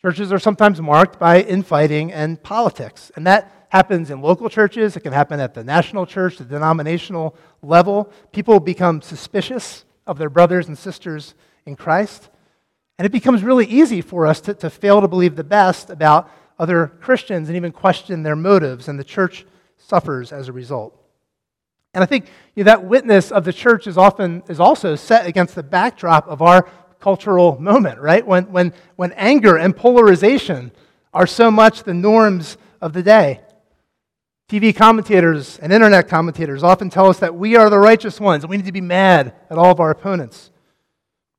Churches 0.00 0.32
are 0.32 0.38
sometimes 0.38 0.80
marked 0.80 1.18
by 1.18 1.40
infighting 1.40 2.12
and 2.12 2.40
politics. 2.40 3.10
And 3.16 3.26
that 3.26 3.66
happens 3.70 4.12
in 4.12 4.20
local 4.20 4.48
churches, 4.48 4.96
it 4.96 5.00
can 5.00 5.12
happen 5.12 5.40
at 5.40 5.52
the 5.52 5.64
national 5.64 6.06
church, 6.06 6.38
the 6.38 6.44
denominational 6.44 7.34
level. 7.60 8.12
People 8.30 8.60
become 8.60 9.02
suspicious 9.02 9.84
of 10.06 10.16
their 10.16 10.30
brothers 10.30 10.68
and 10.68 10.78
sisters 10.78 11.34
in 11.66 11.74
Christ. 11.74 12.28
And 13.00 13.06
it 13.06 13.10
becomes 13.10 13.42
really 13.42 13.66
easy 13.66 14.00
for 14.00 14.28
us 14.28 14.40
to, 14.42 14.54
to 14.54 14.70
fail 14.70 15.00
to 15.00 15.08
believe 15.08 15.34
the 15.34 15.42
best 15.42 15.90
about 15.90 16.30
other 16.62 16.92
Christians 17.00 17.48
and 17.48 17.56
even 17.56 17.72
question 17.72 18.22
their 18.22 18.36
motives, 18.36 18.86
and 18.86 18.96
the 18.96 19.04
church 19.04 19.44
suffers 19.76 20.30
as 20.30 20.46
a 20.46 20.52
result. 20.52 20.96
And 21.92 22.04
I 22.04 22.06
think 22.06 22.26
you 22.54 22.62
know, 22.62 22.70
that 22.70 22.84
witness 22.84 23.32
of 23.32 23.44
the 23.44 23.52
church 23.52 23.88
is 23.88 23.98
often 23.98 24.44
is 24.48 24.60
also 24.60 24.94
set 24.94 25.26
against 25.26 25.56
the 25.56 25.64
backdrop 25.64 26.28
of 26.28 26.40
our 26.40 26.68
cultural 27.00 27.60
moment, 27.60 27.98
right? 27.98 28.24
When, 28.24 28.44
when, 28.52 28.72
when 28.94 29.10
anger 29.12 29.56
and 29.56 29.76
polarization 29.76 30.70
are 31.12 31.26
so 31.26 31.50
much 31.50 31.82
the 31.82 31.94
norms 31.94 32.56
of 32.80 32.92
the 32.92 33.02
day. 33.02 33.40
TV 34.48 34.74
commentators 34.74 35.58
and 35.58 35.72
internet 35.72 36.06
commentators 36.06 36.62
often 36.62 36.90
tell 36.90 37.08
us 37.08 37.18
that 37.18 37.34
we 37.34 37.56
are 37.56 37.70
the 37.70 37.78
righteous 37.78 38.20
ones 38.20 38.44
and 38.44 38.50
we 38.50 38.56
need 38.56 38.66
to 38.66 38.72
be 38.72 38.80
mad 38.80 39.34
at 39.50 39.58
all 39.58 39.72
of 39.72 39.80
our 39.80 39.90
opponents. 39.90 40.51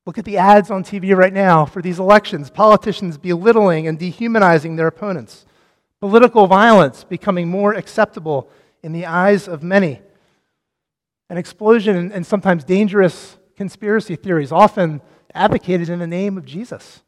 Look 0.06 0.18
at 0.18 0.26
the 0.26 0.38
ads 0.38 0.70
on 0.70 0.84
TV 0.84 1.16
right 1.16 1.32
now 1.32 1.66
for 1.66 1.82
these 1.82 2.00
elections 2.00 2.50
politicians 2.50 3.18
belittling 3.18 3.88
and 3.88 3.98
dehumanizing 3.98 4.76
their 4.76 4.88
opponents, 4.88 5.46
political 6.02 6.48
violence 6.48 7.04
becoming 7.04 7.48
more 7.48 7.74
acceptable 7.74 8.50
in 8.82 8.92
the 8.92 9.06
eyes 9.06 9.48
of 9.48 9.64
many, 9.64 10.02
an 11.30 11.38
explosion 11.38 12.12
and 12.12 12.26
sometimes 12.26 12.66
dangerous 12.66 13.38
conspiracy 13.56 14.18
theories, 14.18 14.52
often 14.52 15.02
advocated 15.34 15.90
in 15.90 16.00
the 16.00 16.08
name 16.08 16.38
of 16.38 16.46
Jesus. 16.46 17.02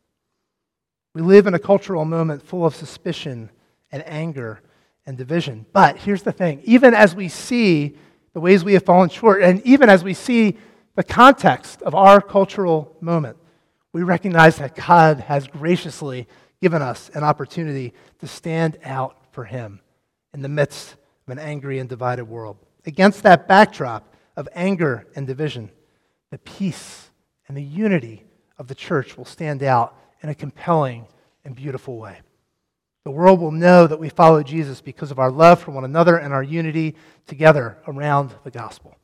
We 1.14 1.22
live 1.22 1.48
in 1.48 1.54
a 1.54 1.60
cultural 1.60 2.06
moment 2.06 2.44
full 2.44 2.66
of 2.66 2.76
suspicion 2.76 3.50
and 3.92 4.04
anger 4.08 4.62
and 5.06 5.18
division. 5.18 5.66
But 5.74 5.98
here's 5.98 6.24
the 6.24 6.32
thing 6.32 6.62
even 6.64 6.94
as 6.94 7.14
we 7.14 7.28
see 7.28 7.98
the 8.34 8.40
ways 8.40 8.64
we 8.64 8.74
have 8.74 8.84
fallen 8.84 9.10
short, 9.10 9.42
and 9.42 9.66
even 9.66 9.90
as 9.90 10.04
we 10.04 10.14
see 10.14 10.58
the 10.96 11.04
context 11.04 11.82
of 11.82 11.94
our 11.94 12.22
cultural 12.22 12.96
moment, 13.02 13.38
we 13.94 14.04
recognize 14.04 14.58
that 14.58 14.76
God 14.76 15.20
has 15.22 15.48
graciously 15.48 16.28
given 16.62 16.82
us 16.82 17.10
an 17.14 17.24
opportunity 17.24 17.94
to 18.20 18.28
stand 18.28 18.78
out 18.84 19.18
for 19.32 19.46
Him 19.46 19.82
in 20.34 20.42
the 20.42 20.50
midst 20.50 20.96
of 21.28 21.32
an 21.32 21.40
angry 21.40 21.80
and 21.80 21.90
divided 21.90 22.26
world. 22.26 22.58
Against 22.86 23.24
that 23.24 23.48
backdrop 23.48 24.14
of 24.36 24.50
anger 24.54 25.06
and 25.16 25.28
division, 25.28 25.72
the 26.32 26.38
peace 26.40 27.10
and 27.48 27.56
the 27.56 27.64
unity 27.64 28.26
of 28.58 28.68
the 28.68 28.76
church 28.76 29.18
will 29.18 29.26
stand 29.26 29.64
out 29.64 29.98
in 30.22 30.30
a 30.30 30.36
compelling 30.36 31.08
and 31.44 31.56
beautiful 31.56 31.98
way. 31.98 32.20
The 33.04 33.12
world 33.12 33.40
will 33.40 33.52
know 33.52 33.86
that 33.86 34.00
we 34.00 34.10
follow 34.10 34.42
Jesus 34.42 34.82
because 34.82 35.12
of 35.12 35.20
our 35.20 35.32
love 35.32 35.60
for 35.60 35.72
one 35.72 35.84
another 35.84 36.18
and 36.18 36.34
our 36.34 36.42
unity 36.42 36.96
together 37.28 37.78
around 37.88 38.34
the 38.44 38.52
gospel. 38.52 38.98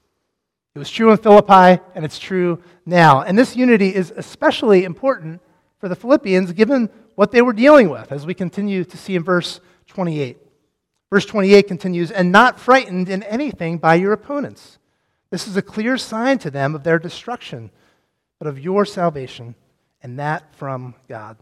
It 0.73 0.79
was 0.79 0.89
true 0.89 1.11
in 1.11 1.17
Philippi, 1.17 1.81
and 1.95 2.05
it's 2.05 2.17
true 2.17 2.61
now. 2.85 3.21
And 3.21 3.37
this 3.37 3.57
unity 3.57 3.93
is 3.93 4.13
especially 4.15 4.85
important 4.85 5.41
for 5.79 5.89
the 5.89 5.95
Philippians 5.95 6.53
given 6.53 6.89
what 7.15 7.31
they 7.31 7.41
were 7.41 7.51
dealing 7.51 7.89
with, 7.89 8.11
as 8.11 8.25
we 8.25 8.33
continue 8.33 8.85
to 8.85 8.97
see 8.97 9.15
in 9.15 9.23
verse 9.23 9.59
28. 9.87 10.37
Verse 11.09 11.25
28 11.25 11.67
continues, 11.67 12.09
and 12.09 12.31
not 12.31 12.57
frightened 12.57 13.09
in 13.09 13.21
anything 13.23 13.79
by 13.79 13.95
your 13.95 14.13
opponents. 14.13 14.79
This 15.29 15.45
is 15.45 15.57
a 15.57 15.61
clear 15.61 15.97
sign 15.97 16.37
to 16.39 16.49
them 16.49 16.73
of 16.73 16.83
their 16.83 16.99
destruction, 16.99 17.69
but 18.39 18.47
of 18.47 18.57
your 18.57 18.85
salvation, 18.85 19.55
and 20.01 20.17
that 20.19 20.55
from 20.55 20.95
God. 21.09 21.35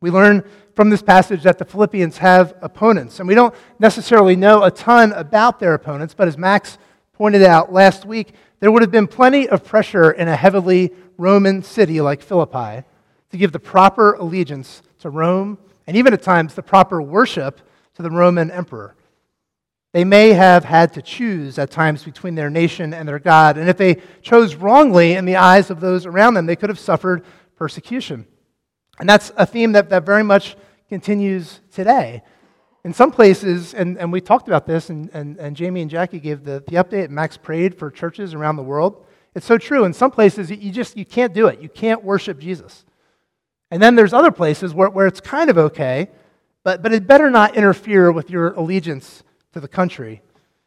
We 0.00 0.10
learn 0.10 0.42
from 0.74 0.88
this 0.88 1.02
passage 1.02 1.42
that 1.42 1.58
the 1.58 1.66
Philippians 1.66 2.16
have 2.18 2.54
opponents, 2.62 3.18
and 3.18 3.28
we 3.28 3.34
don't 3.34 3.54
necessarily 3.78 4.36
know 4.36 4.62
a 4.62 4.70
ton 4.70 5.12
about 5.12 5.60
their 5.60 5.74
opponents, 5.74 6.14
but 6.14 6.28
as 6.28 6.38
Max 6.38 6.78
pointed 7.22 7.44
out 7.44 7.72
last 7.72 8.04
week, 8.04 8.34
there 8.58 8.72
would 8.72 8.82
have 8.82 8.90
been 8.90 9.06
plenty 9.06 9.48
of 9.48 9.62
pressure 9.62 10.10
in 10.10 10.26
a 10.26 10.34
heavily 10.34 10.90
Roman 11.16 11.62
city 11.62 12.00
like 12.00 12.20
Philippi 12.20 12.84
to 13.30 13.36
give 13.36 13.52
the 13.52 13.60
proper 13.60 14.14
allegiance 14.14 14.82
to 14.98 15.08
Rome, 15.08 15.56
and 15.86 15.96
even 15.96 16.12
at 16.12 16.20
times 16.20 16.54
the 16.54 16.64
proper 16.64 17.00
worship 17.00 17.60
to 17.94 18.02
the 18.02 18.10
Roman 18.10 18.50
emperor. 18.50 18.96
They 19.92 20.02
may 20.02 20.32
have 20.32 20.64
had 20.64 20.94
to 20.94 21.00
choose 21.00 21.60
at 21.60 21.70
times 21.70 22.02
between 22.02 22.34
their 22.34 22.50
nation 22.50 22.92
and 22.92 23.08
their 23.08 23.20
God, 23.20 23.56
and 23.56 23.68
if 23.68 23.76
they 23.76 24.02
chose 24.20 24.56
wrongly 24.56 25.12
in 25.12 25.24
the 25.24 25.36
eyes 25.36 25.70
of 25.70 25.78
those 25.78 26.06
around 26.06 26.34
them, 26.34 26.46
they 26.46 26.56
could 26.56 26.70
have 26.70 26.78
suffered 26.80 27.24
persecution. 27.54 28.26
And 28.98 29.08
that's 29.08 29.30
a 29.36 29.46
theme 29.46 29.70
that, 29.74 29.90
that 29.90 30.04
very 30.04 30.24
much 30.24 30.56
continues 30.88 31.60
today. 31.70 32.24
In 32.84 32.92
some 32.92 33.12
places, 33.12 33.74
and, 33.74 33.96
and 33.98 34.12
we 34.12 34.20
talked 34.20 34.48
about 34.48 34.66
this, 34.66 34.90
and, 34.90 35.08
and, 35.12 35.38
and 35.38 35.54
Jamie 35.54 35.82
and 35.82 35.90
Jackie 35.90 36.18
gave 36.18 36.42
the, 36.42 36.64
the 36.66 36.76
update, 36.76 37.10
Max 37.10 37.36
prayed 37.36 37.76
for 37.76 37.90
churches 37.90 38.34
around 38.34 38.56
the 38.56 38.62
world. 38.62 39.04
It's 39.34 39.46
so 39.46 39.56
true. 39.56 39.84
In 39.84 39.92
some 39.92 40.10
places, 40.10 40.50
you 40.50 40.72
just 40.72 40.96
you 40.96 41.04
can't 41.04 41.32
do 41.32 41.46
it. 41.46 41.60
You 41.60 41.68
can't 41.68 42.02
worship 42.02 42.38
Jesus. 42.38 42.84
And 43.70 43.80
then 43.80 43.94
there's 43.94 44.12
other 44.12 44.30
places 44.32 44.74
where, 44.74 44.90
where 44.90 45.06
it's 45.06 45.20
kind 45.20 45.48
of 45.48 45.56
okay, 45.56 46.10
but, 46.64 46.82
but 46.82 46.92
it 46.92 47.06
better 47.06 47.30
not 47.30 47.56
interfere 47.56 48.12
with 48.12 48.30
your 48.30 48.52
allegiance 48.52 49.22
to 49.52 49.60
the 49.60 49.68
country. 49.68 50.20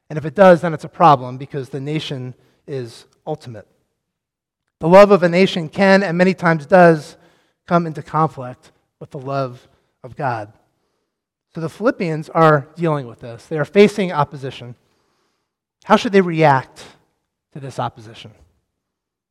And 0.10 0.18
if 0.18 0.26
it 0.26 0.36
does, 0.36 0.62
then 0.62 0.74
it's 0.74 0.84
a 0.84 0.90
problem 0.90 1.38
because 1.38 1.70
the 1.70 1.80
nation 1.80 2.34
is 2.66 3.06
ultimate. 3.28 3.68
The 4.80 4.88
love 4.88 5.12
of 5.12 5.22
a 5.22 5.30
nation 5.30 5.70
can 5.70 6.02
and 6.02 6.18
many 6.18 6.34
times 6.34 6.66
does 6.66 7.18
come 7.68 7.86
into 7.86 8.02
conflict 8.02 8.72
with 9.00 9.12
the 9.12 9.20
love 9.20 9.68
of 10.04 10.16
God. 10.16 10.54
So 11.56 11.62
the 11.62 11.70
Philippians 11.70 12.28
are 12.28 12.68
dealing 12.76 13.08
with 13.08 13.22
this. 13.22 13.46
They 13.46 13.58
are 13.58 13.64
facing 13.64 14.12
opposition. 14.12 14.76
How 15.86 15.96
should 15.96 16.12
they 16.12 16.20
react 16.20 16.84
to 17.54 17.62
this 17.62 17.80
opposition? 17.80 18.32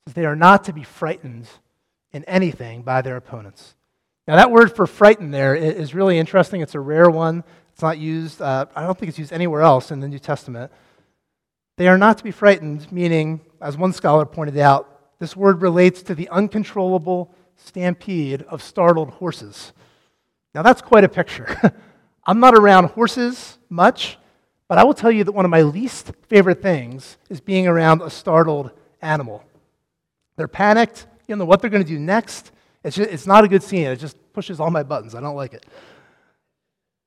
They 0.06 0.24
are 0.24 0.34
not 0.34 0.64
to 0.64 0.72
be 0.72 0.84
frightened 0.84 1.46
in 2.12 2.24
anything 2.24 2.80
by 2.80 3.02
their 3.02 3.18
opponents. 3.18 3.74
Now, 4.26 4.36
that 4.36 4.50
word 4.50 4.74
for 4.74 4.86
frightened 4.86 5.34
there 5.34 5.54
is 5.54 5.94
really 5.94 6.18
interesting. 6.18 6.62
It's 6.62 6.74
a 6.74 6.80
rare 6.80 7.10
one. 7.10 7.44
It's 7.74 7.82
not 7.82 7.98
used, 7.98 8.40
uh, 8.40 8.64
I 8.74 8.86
don't 8.86 8.96
think 8.98 9.10
it's 9.10 9.18
used 9.18 9.32
anywhere 9.32 9.60
else 9.60 9.90
in 9.90 10.00
the 10.00 10.08
New 10.08 10.18
Testament. 10.18 10.72
They 11.76 11.88
are 11.88 11.98
not 11.98 12.16
to 12.18 12.24
be 12.24 12.30
frightened, 12.30 12.90
meaning, 12.90 13.42
as 13.60 13.76
one 13.76 13.92
scholar 13.92 14.24
pointed 14.24 14.56
out, 14.56 15.18
this 15.18 15.36
word 15.36 15.60
relates 15.60 16.02
to 16.04 16.14
the 16.14 16.30
uncontrollable 16.30 17.34
stampede 17.56 18.42
of 18.44 18.62
startled 18.62 19.10
horses. 19.10 19.74
Now, 20.54 20.62
that's 20.62 20.80
quite 20.80 21.04
a 21.04 21.08
picture. 21.10 21.76
I'm 22.26 22.40
not 22.40 22.54
around 22.54 22.86
horses 22.86 23.58
much, 23.68 24.18
but 24.68 24.78
I 24.78 24.84
will 24.84 24.94
tell 24.94 25.10
you 25.10 25.24
that 25.24 25.32
one 25.32 25.44
of 25.44 25.50
my 25.50 25.62
least 25.62 26.12
favorite 26.28 26.62
things 26.62 27.18
is 27.28 27.40
being 27.40 27.66
around 27.66 28.02
a 28.02 28.10
startled 28.10 28.70
animal. 29.02 29.44
They're 30.36 30.48
panicked, 30.48 31.06
you 31.28 31.36
know 31.36 31.44
what 31.44 31.60
they're 31.60 31.70
going 31.70 31.84
to 31.84 31.88
do 31.88 31.98
next. 31.98 32.50
It's, 32.82 32.96
just, 32.96 33.10
it's 33.10 33.26
not 33.26 33.44
a 33.44 33.48
good 33.48 33.62
scene. 33.62 33.86
It 33.86 33.96
just 33.96 34.16
pushes 34.32 34.60
all 34.60 34.70
my 34.70 34.82
buttons. 34.82 35.14
I 35.14 35.20
don't 35.20 35.36
like 35.36 35.54
it. 35.54 35.64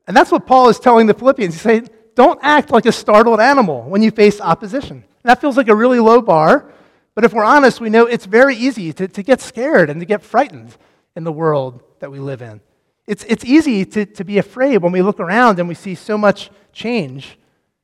And 0.07 0.15
that's 0.15 0.31
what 0.31 0.45
Paul 0.45 0.69
is 0.69 0.79
telling 0.79 1.07
the 1.07 1.13
Philippians. 1.13 1.53
He's 1.53 1.62
saying, 1.62 1.89
don't 2.15 2.39
act 2.41 2.71
like 2.71 2.86
a 2.86 2.91
startled 2.91 3.39
animal 3.39 3.83
when 3.83 4.01
you 4.01 4.11
face 4.11 4.39
opposition. 4.42 4.98
And 4.98 5.29
that 5.29 5.42
feels 5.42 5.57
like 5.57 5.68
a 5.68 5.75
really 5.75 6.00
low 6.00 6.22
bar, 6.22 6.72
but 7.13 7.25
if 7.25 7.33
we're 7.33 7.44
honest, 7.44 7.81
we 7.81 7.89
know 7.89 8.05
it's 8.05 8.25
very 8.25 8.55
easy 8.55 8.94
to, 8.94 9.07
to 9.07 9.24
get 9.24 9.42
scared 9.42 9.89
and 9.89 10.00
to 10.00 10.05
get 10.05 10.24
frightened 10.24 10.77
in 11.15 11.24
the 11.24 11.31
world 11.31 11.81
that 12.00 12.11
we 12.11 12.20
live 12.20 12.42
in. 12.42 12.61
It's, 13.07 13.24
it's 13.24 13.46
easy 13.46 13.85
to, 13.85 14.05
to 14.05 14.24
be 14.25 14.37
afraid 14.37 14.77
when 14.79 14.91
we 14.91 15.01
look 15.01 15.20
around 15.20 15.59
and 15.59 15.67
we 15.67 15.75
see 15.75 15.96
so 15.96 16.17
much 16.17 16.51
change. 16.74 17.39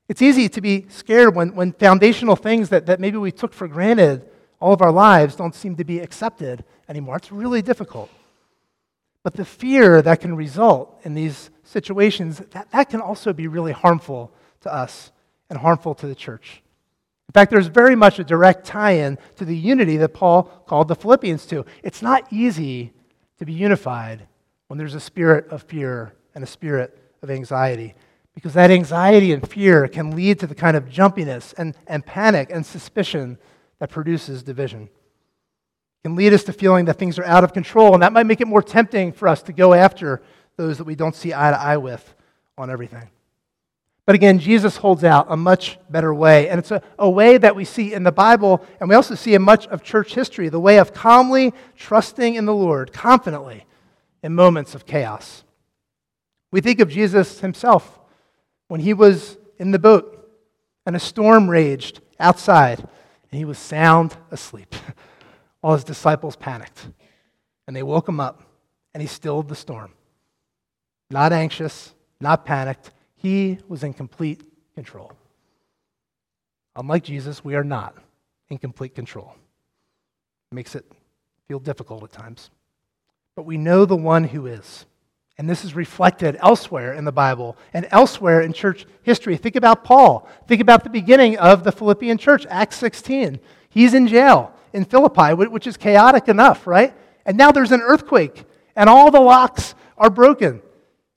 It's 0.10 0.22
easy 0.22 0.50
to 0.50 0.62
be 0.62 0.86
scared 0.90 1.34
when, 1.34 1.56
when 1.56 1.72
foundational 1.72 2.36
things 2.36 2.70
that, 2.70 2.86
that 2.88 3.00
maybe 3.00 3.18
we 3.18 3.32
took 3.32 3.54
for 3.54 3.68
granted 3.70 4.30
all 4.60 4.74
of 4.74 4.82
our 4.82 4.92
lives 4.92 5.36
don't 5.36 5.56
seem 5.56 5.78
to 5.78 5.86
be 5.86 6.00
accepted 6.00 6.66
anymore. 6.90 7.16
It's 7.16 7.32
really 7.32 7.62
difficult. 7.62 8.10
But 9.24 9.34
the 9.34 9.46
fear 9.46 10.02
that 10.02 10.20
can 10.20 10.36
result 10.36 11.00
in 11.04 11.14
these 11.14 11.50
situations, 11.64 12.40
that, 12.52 12.70
that 12.72 12.90
can 12.90 13.00
also 13.00 13.32
be 13.32 13.48
really 13.48 13.72
harmful 13.72 14.34
to 14.62 14.74
us 14.74 15.12
and 15.50 15.58
harmful 15.58 15.96
to 15.96 16.08
the 16.08 16.16
church. 16.16 16.62
In 17.30 17.34
fact, 17.34 17.52
there's 17.52 17.68
very 17.68 17.96
much 17.96 18.20
a 18.20 18.24
direct 18.26 18.66
tie 18.66 18.92
in 18.92 19.18
to 19.38 19.46
the 19.46 19.56
unity 19.56 19.96
that 19.98 20.10
Paul 20.10 20.44
called 20.68 20.90
the 20.90 20.96
Philippians 20.96 21.46
to. 21.48 21.66
It's 21.82 22.02
not 22.02 22.32
easy 22.32 22.92
to 23.40 23.46
be 23.46 23.54
unified 23.54 24.28
when 24.74 24.80
there's 24.80 24.96
a 24.96 25.00
spirit 25.00 25.48
of 25.50 25.62
fear 25.62 26.16
and 26.34 26.44
a 26.44 26.48
spirit 26.48 26.98
of 27.22 27.30
anxiety, 27.30 27.94
because 28.34 28.56
that 28.56 28.72
anxiety 28.72 29.32
and 29.32 29.48
fear 29.48 29.88
can 29.88 30.16
lead 30.16 30.40
to 30.40 30.48
the 30.48 30.56
kind 30.56 30.76
of 30.76 30.86
jumpiness 30.86 31.54
and, 31.60 31.78
and 31.86 32.04
panic 32.04 32.50
and 32.52 32.66
suspicion 32.66 33.38
that 33.78 33.92
produces 33.92 34.42
division. 34.42 34.86
It 34.86 36.08
can 36.08 36.16
lead 36.16 36.34
us 36.34 36.44
to 36.46 36.54
feeling 36.54 36.86
that 36.86 36.98
things 36.98 37.20
are 37.20 37.24
out 37.24 37.44
of 37.44 37.54
control, 37.54 37.94
and 37.94 38.02
that 38.02 38.14
might 38.14 38.26
make 38.26 38.42
it 38.42 38.48
more 38.48 38.64
tempting 38.64 39.12
for 39.12 39.28
us 39.28 39.44
to 39.44 39.54
go 39.54 39.76
after 39.76 40.24
those 40.58 40.80
that 40.80 40.86
we 40.86 40.96
don't 40.96 41.14
see 41.14 41.36
eye 41.36 41.52
to 41.52 41.62
eye 41.62 41.78
with 41.78 42.16
on 42.58 42.72
everything. 42.72 43.12
But 44.08 44.16
again, 44.16 44.40
Jesus 44.40 44.78
holds 44.78 45.04
out 45.04 45.28
a 45.30 45.38
much 45.38 45.78
better 45.92 46.16
way. 46.16 46.50
And 46.50 46.58
it's 46.58 46.72
a, 46.72 46.82
a, 46.98 47.08
way 47.08 47.38
that 47.38 47.56
we 47.56 47.64
see 47.64 47.94
in 47.94 48.02
the 48.02 48.12
Bible, 48.12 48.66
and 48.80 48.90
we 48.90 48.96
also 48.96 49.14
see 49.14 49.36
in 49.36 49.44
much 49.44 49.68
of 49.68 49.84
church 49.84 50.16
history 50.16 50.50
the 50.50 50.60
way 50.60 50.80
of 50.80 50.96
calmly 50.96 51.54
trusting 51.78 52.34
in 52.34 52.48
the 52.48 52.56
Lord, 52.56 52.92
confidently, 52.92 53.68
in 54.24 54.34
moments 54.34 54.74
of 54.74 54.86
chaos. 54.86 55.44
We 56.52 56.62
think 56.62 56.80
of 56.80 56.90
Jesus 56.90 57.42
himself 57.42 58.00
when 58.68 58.80
he 58.80 58.94
was 58.94 59.38
in 59.60 59.72
the 59.72 59.80
boat 59.80 60.28
and 60.86 60.96
a 60.96 61.00
storm 61.00 61.50
raged 61.50 62.02
outside 62.20 62.80
and 62.80 63.40
he 63.40 63.46
was 63.46 63.58
sound 63.58 64.16
asleep 64.32 64.74
while 65.62 65.74
his 65.74 65.84
disciples 65.84 66.36
panicked. 66.36 66.88
And 67.66 67.76
they 67.76 67.82
woke 67.82 68.08
him 68.08 68.20
up, 68.20 68.44
and 68.94 69.02
he 69.02 69.08
stilled 69.08 69.48
the 69.48 69.56
storm. 69.56 69.94
Not 71.10 71.32
anxious, 71.32 71.94
not 72.20 72.46
panicked. 72.46 72.92
He 73.16 73.58
was 73.68 73.84
in 73.84 73.94
complete 73.94 74.44
control. 74.76 75.14
Unlike 76.76 77.06
Jesus, 77.06 77.44
we 77.44 77.56
are 77.56 77.64
not 77.64 77.96
in 78.50 78.58
complete 78.58 78.94
control. 78.94 79.36
It 80.52 80.56
makes 80.56 80.76
it 80.76 80.86
feel 81.48 81.60
difficult 81.60 82.04
at 82.04 82.12
times. 82.12 82.52
But 83.36 83.46
we 83.46 83.58
know 83.58 83.86
the 83.86 83.96
one 83.96 84.26
who 84.26 84.46
is. 84.46 84.86
And 85.38 85.50
this 85.50 85.66
is 85.66 85.76
reflected 85.76 86.38
elsewhere 86.40 86.94
in 86.94 87.06
the 87.06 87.12
Bible 87.12 87.58
and 87.74 87.88
elsewhere 87.90 88.42
in 88.42 88.54
church 88.54 88.86
history. 89.02 89.36
Think 89.36 89.56
about 89.56 89.84
Paul. 89.84 90.30
Think 90.48 90.62
about 90.62 90.84
the 90.84 90.92
beginning 90.92 91.38
of 91.40 91.64
the 91.64 91.72
Philippian 91.72 92.20
church, 92.20 92.46
Acts 92.50 92.76
16. 92.78 93.40
He's 93.70 93.96
in 93.96 94.08
jail 94.08 94.54
in 94.74 94.86
Philippi, 94.86 95.34
which 95.34 95.66
is 95.66 95.78
chaotic 95.78 96.28
enough, 96.28 96.68
right? 96.68 96.94
And 97.26 97.38
now 97.38 97.52
there's 97.52 97.72
an 97.72 97.82
earthquake, 97.82 98.44
and 98.76 98.90
all 98.90 99.10
the 99.10 99.20
locks 99.20 99.76
are 99.98 100.10
broken, 100.10 100.62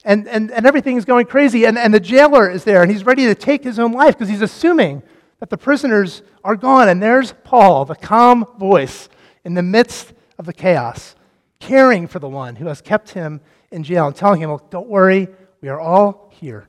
and, 0.04 0.28
and, 0.28 0.50
and 0.52 0.66
everything's 0.66 1.04
going 1.04 1.26
crazy. 1.26 1.64
And, 1.64 1.76
and 1.76 1.92
the 1.92 2.00
jailer 2.00 2.48
is 2.48 2.64
there, 2.64 2.82
and 2.82 2.90
he's 2.90 3.04
ready 3.04 3.26
to 3.26 3.34
take 3.34 3.64
his 3.64 3.78
own 3.78 3.92
life 3.92 4.14
because 4.14 4.28
he's 4.28 4.42
assuming 4.42 5.02
that 5.40 5.50
the 5.50 5.58
prisoners 5.58 6.22
are 6.44 6.54
gone. 6.54 6.88
And 6.88 7.02
there's 7.02 7.34
Paul, 7.44 7.84
the 7.84 7.96
calm 7.96 8.46
voice 8.58 9.08
in 9.44 9.54
the 9.54 9.62
midst 9.62 10.12
of 10.38 10.46
the 10.46 10.52
chaos, 10.52 11.15
caring 11.58 12.06
for 12.06 12.18
the 12.18 12.28
one 12.28 12.56
who 12.56 12.66
has 12.66 12.80
kept 12.80 13.10
him 13.10 13.40
in 13.70 13.82
jail 13.82 14.06
and 14.06 14.16
telling 14.16 14.40
him, 14.40 14.50
well, 14.50 14.66
Don't 14.70 14.88
worry, 14.88 15.28
we 15.60 15.68
are 15.68 15.80
all 15.80 16.28
here. 16.32 16.68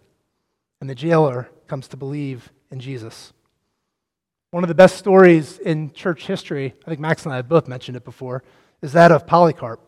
And 0.81 0.89
the 0.89 0.95
jailer 0.95 1.49
comes 1.67 1.87
to 1.89 1.97
believe 1.97 2.51
in 2.71 2.79
Jesus. 2.79 3.33
One 4.51 4.63
of 4.63 4.69
the 4.69 4.75
best 4.75 4.97
stories 4.97 5.59
in 5.59 5.91
church 5.91 6.25
history, 6.25 6.73
I 6.85 6.89
think 6.89 6.99
Max 6.99 7.25
and 7.25 7.33
I 7.33 7.37
have 7.37 7.49
both 7.49 7.67
mentioned 7.67 7.97
it 7.97 8.05
before, 8.05 8.43
is 8.81 8.93
that 8.93 9.11
of 9.11 9.27
Polycarp, 9.27 9.81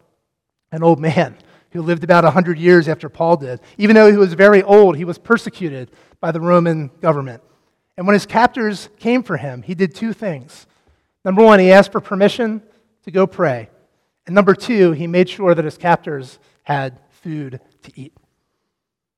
an 0.71 0.83
old 0.83 0.99
man 0.99 1.35
who 1.71 1.81
lived 1.81 2.03
about 2.03 2.23
100 2.23 2.57
years 2.57 2.88
after 2.88 3.09
Paul 3.09 3.38
did. 3.38 3.62
Even 3.77 3.95
though 3.95 4.12
he 4.12 4.17
was 4.17 4.33
very 4.33 4.63
old, 4.63 4.97
he 4.97 5.05
was 5.05 5.17
persecuted 5.17 5.91
by 6.19 6.31
the 6.31 6.41
Roman 6.41 6.89
government. 6.99 7.43
And 7.95 8.07
when 8.07 8.15
his 8.15 8.25
captors 8.25 8.89
came 8.97 9.23
for 9.23 9.38
him, 9.38 9.62
he 9.62 9.75
did 9.75 9.93
two 9.93 10.13
things. 10.13 10.65
Number 11.23 11.43
one, 11.43 11.59
he 11.59 11.71
asked 11.71 11.91
for 11.91 12.01
permission 12.01 12.63
to 13.03 13.12
go 13.12 13.27
pray. 13.27 13.69
And 14.29 14.35
number 14.35 14.53
two, 14.53 14.91
he 14.91 15.07
made 15.07 15.27
sure 15.27 15.55
that 15.55 15.65
his 15.65 15.75
captors 15.75 16.37
had 16.61 16.99
food 17.09 17.59
to 17.81 17.91
eat. 17.95 18.13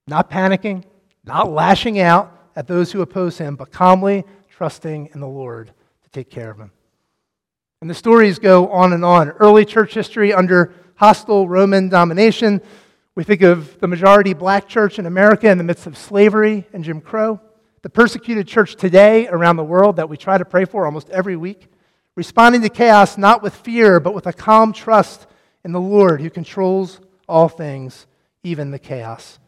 Not 0.08 0.32
panicking, 0.32 0.86
not 1.26 1.52
lashing 1.52 2.00
out 2.00 2.32
at 2.56 2.66
those 2.66 2.94
who 2.94 3.02
oppose 3.02 3.38
him, 3.38 3.58
but 3.58 3.74
calmly 3.74 4.24
trusting 4.50 5.10
in 5.14 5.20
the 5.20 5.28
Lord 5.28 5.74
to 6.04 6.10
take 6.12 6.30
care 6.30 6.50
of 6.50 6.58
him. 6.58 6.72
And 7.82 7.90
the 7.90 7.94
stories 7.94 8.40
go 8.40 8.70
on 8.70 8.94
and 8.94 9.04
on. 9.04 9.32
Early 9.32 9.66
church 9.66 9.94
history 9.96 10.34
under 10.34 10.74
hostile 10.96 11.46
Roman 11.46 11.90
domination. 11.90 12.62
We 13.14 13.26
think 13.26 13.42
of 13.42 13.82
the 13.82 13.90
majority 13.90 14.34
black 14.34 14.70
church 14.70 14.98
in 14.98 15.06
America 15.06 15.50
in 15.50 15.58
the 15.58 15.66
midst 15.66 15.88
of 15.88 15.98
slavery 15.98 16.66
and 16.72 16.86
Jim 16.86 17.02
Crow. 17.02 17.42
The 17.82 17.90
persecuted 17.90 18.48
church 18.48 18.78
today 18.78 19.28
around 19.28 19.58
the 19.58 19.66
world 19.66 19.98
that 19.98 20.08
we 20.08 20.16
try 20.16 20.38
to 20.38 20.46
pray 20.46 20.64
for 20.64 20.86
almost 20.86 21.10
every 21.10 21.36
week. 21.36 21.68
Responding 22.22 22.62
to 22.62 22.70
chaos 22.70 23.18
not 23.18 23.42
with 23.42 23.56
fear, 23.56 24.00
but 24.00 24.14
with 24.14 24.28
a 24.28 24.32
calm 24.32 24.74
trust 24.74 25.26
in 25.66 25.72
the 25.72 25.82
Lord 25.82 26.22
who 26.22 26.30
controls 26.30 27.02
all 27.28 27.50
things, 27.50 28.06
even 28.44 28.70
the 28.70 28.78
chaos. 28.78 29.40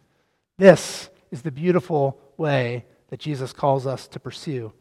This 0.57 1.11
is 1.29 1.43
the 1.43 1.51
beautiful 1.51 2.19
way 2.35 2.85
that 3.09 3.19
Jesus 3.19 3.53
calls 3.53 3.85
us 3.85 4.07
to 4.07 4.19
pursue. 4.19 4.73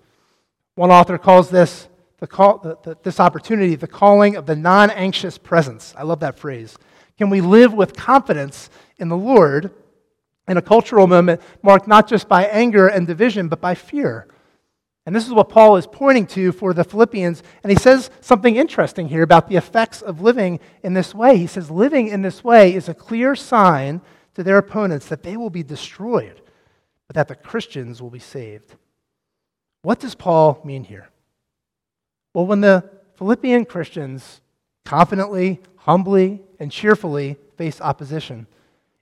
One 0.75 0.91
author 0.91 1.19
calls 1.19 1.51
this 1.51 1.87
the 2.17 2.27
call, 2.27 2.57
the, 2.61 2.79
the, 2.83 2.97
this 3.03 3.21
opportunity 3.21 3.75
the 3.75 3.87
calling 3.87 4.37
of 4.37 4.47
the 4.47 4.57
non 4.57 4.89
anxious 4.89 5.37
presence. 5.37 5.93
I 5.95 6.05
love 6.05 6.21
that 6.21 6.39
phrase. 6.39 6.79
Can 7.19 7.29
we 7.29 7.43
live 7.43 7.75
with 7.75 7.95
confidence 7.95 8.71
in 8.97 9.11
the 9.11 9.19
Lord 9.19 9.71
in 10.49 10.57
a 10.57 10.63
cultural 10.63 11.07
moment 11.07 11.43
marked 11.63 11.87
not 11.87 12.09
just 12.09 12.27
by 12.27 12.47
anger 12.47 12.89
and 12.89 13.07
division, 13.07 13.49
but 13.49 13.61
by 13.61 13.75
fear? 13.75 14.29
And 15.05 15.17
this 15.17 15.27
is 15.27 15.33
what 15.33 15.49
Paul 15.49 15.77
is 15.77 15.87
pointing 15.87 16.27
to 16.29 16.53
for 16.53 16.73
the 16.73 16.85
Philippians. 16.85 17.43
And 17.63 17.73
he 17.73 17.79
says 17.79 18.11
something 18.21 18.55
interesting 18.57 19.09
here 19.09 19.23
about 19.23 19.49
the 19.49 19.57
effects 19.57 20.01
of 20.01 20.21
living 20.21 20.61
in 20.83 20.95
this 20.95 21.15
way. 21.15 21.37
He 21.37 21.49
says, 21.49 21.71
living 21.71 22.09
in 22.09 22.23
this 22.23 22.45
way 22.45 22.73
is 22.73 22.89
a 22.89 22.95
clear 22.95 23.35
sign 23.35 24.01
to 24.35 24.45
their 24.45 24.59
opponents 24.59 25.09
that 25.09 25.25
they 25.25 25.37
will 25.37 25.51
be 25.51 25.65
destroyed, 25.65 26.41
but 27.09 27.15
that 27.15 27.29
the 27.29 27.35
Christians 27.35 28.01
will 28.01 28.11
be 28.11 28.21
saved. 28.21 28.77
What 29.83 29.99
does 29.99 30.15
Paul 30.15 30.61
mean 30.65 30.85
here? 30.85 31.09
Well, 32.33 32.47
when 32.47 32.61
the 32.61 32.89
Philippian 33.17 33.65
Christians 33.65 34.41
confidently, 34.85 35.61
humbly, 35.77 36.43
and 36.61 36.71
cheerfully 36.71 37.37
face 37.57 37.81
opposition, 37.81 38.47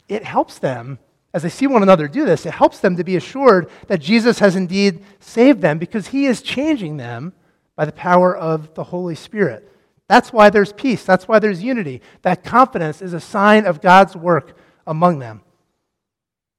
it 0.08 0.24
helps 0.24 0.58
them, 0.58 0.98
as 1.32 1.42
they 1.42 1.48
see 1.48 1.66
one 1.66 1.82
another 1.82 2.08
do 2.08 2.24
this, 2.24 2.44
it 2.44 2.54
helps 2.54 2.80
them 2.80 2.96
to 2.96 3.04
be 3.04 3.16
assured 3.16 3.70
that 3.86 4.00
Jesus 4.00 4.40
has 4.40 4.56
indeed 4.56 5.04
saved 5.20 5.60
them 5.60 5.78
because 5.78 6.08
he 6.08 6.26
is 6.26 6.42
changing 6.42 6.96
them 6.96 7.32
by 7.76 7.84
the 7.84 7.92
power 7.92 8.36
of 8.36 8.74
the 8.74 8.84
Holy 8.84 9.14
Spirit. 9.14 9.70
That's 10.08 10.32
why 10.32 10.50
there's 10.50 10.72
peace. 10.72 11.04
That's 11.04 11.28
why 11.28 11.38
there's 11.38 11.62
unity. 11.62 12.02
That 12.22 12.42
confidence 12.42 13.00
is 13.00 13.12
a 13.12 13.20
sign 13.20 13.64
of 13.64 13.80
God's 13.80 14.16
work 14.16 14.56
among 14.86 15.20
them. 15.20 15.42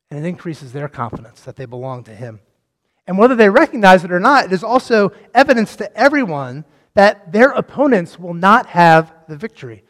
And 0.09 0.25
it 0.25 0.27
increases 0.27 0.71
their 0.71 0.87
confidence 0.87 1.41
that 1.41 1.57
they 1.57 1.65
belong 1.65 2.05
to 2.05 2.15
him. 2.15 2.39
And 3.07 3.17
whether 3.17 3.35
they 3.35 3.49
recognize 3.49 4.05
it 4.05 4.11
or 4.11 4.21
not, 4.21 4.45
it 4.45 4.51
is 4.53 4.63
also 4.63 5.11
evidence 5.33 5.75
to 5.77 5.97
everyone 5.97 6.63
that 6.93 7.33
their 7.33 7.49
opponents 7.49 8.17
will 8.17 8.33
not 8.33 8.67
have 8.67 9.13
the 9.27 9.35
victory. 9.35 9.83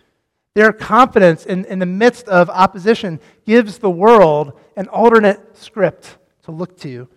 Their 0.53 0.73
confidence 0.73 1.45
in, 1.45 1.65
in 1.65 1.79
the 1.79 1.85
midst 1.85 2.27
of 2.27 2.49
opposition 2.49 3.19
gives 3.45 3.77
the 3.77 3.89
world 3.89 4.59
an 4.75 4.87
alternate 4.87 5.57
script 5.57 6.17
to 6.43 6.51
look 6.51 6.77
to. 6.79 7.07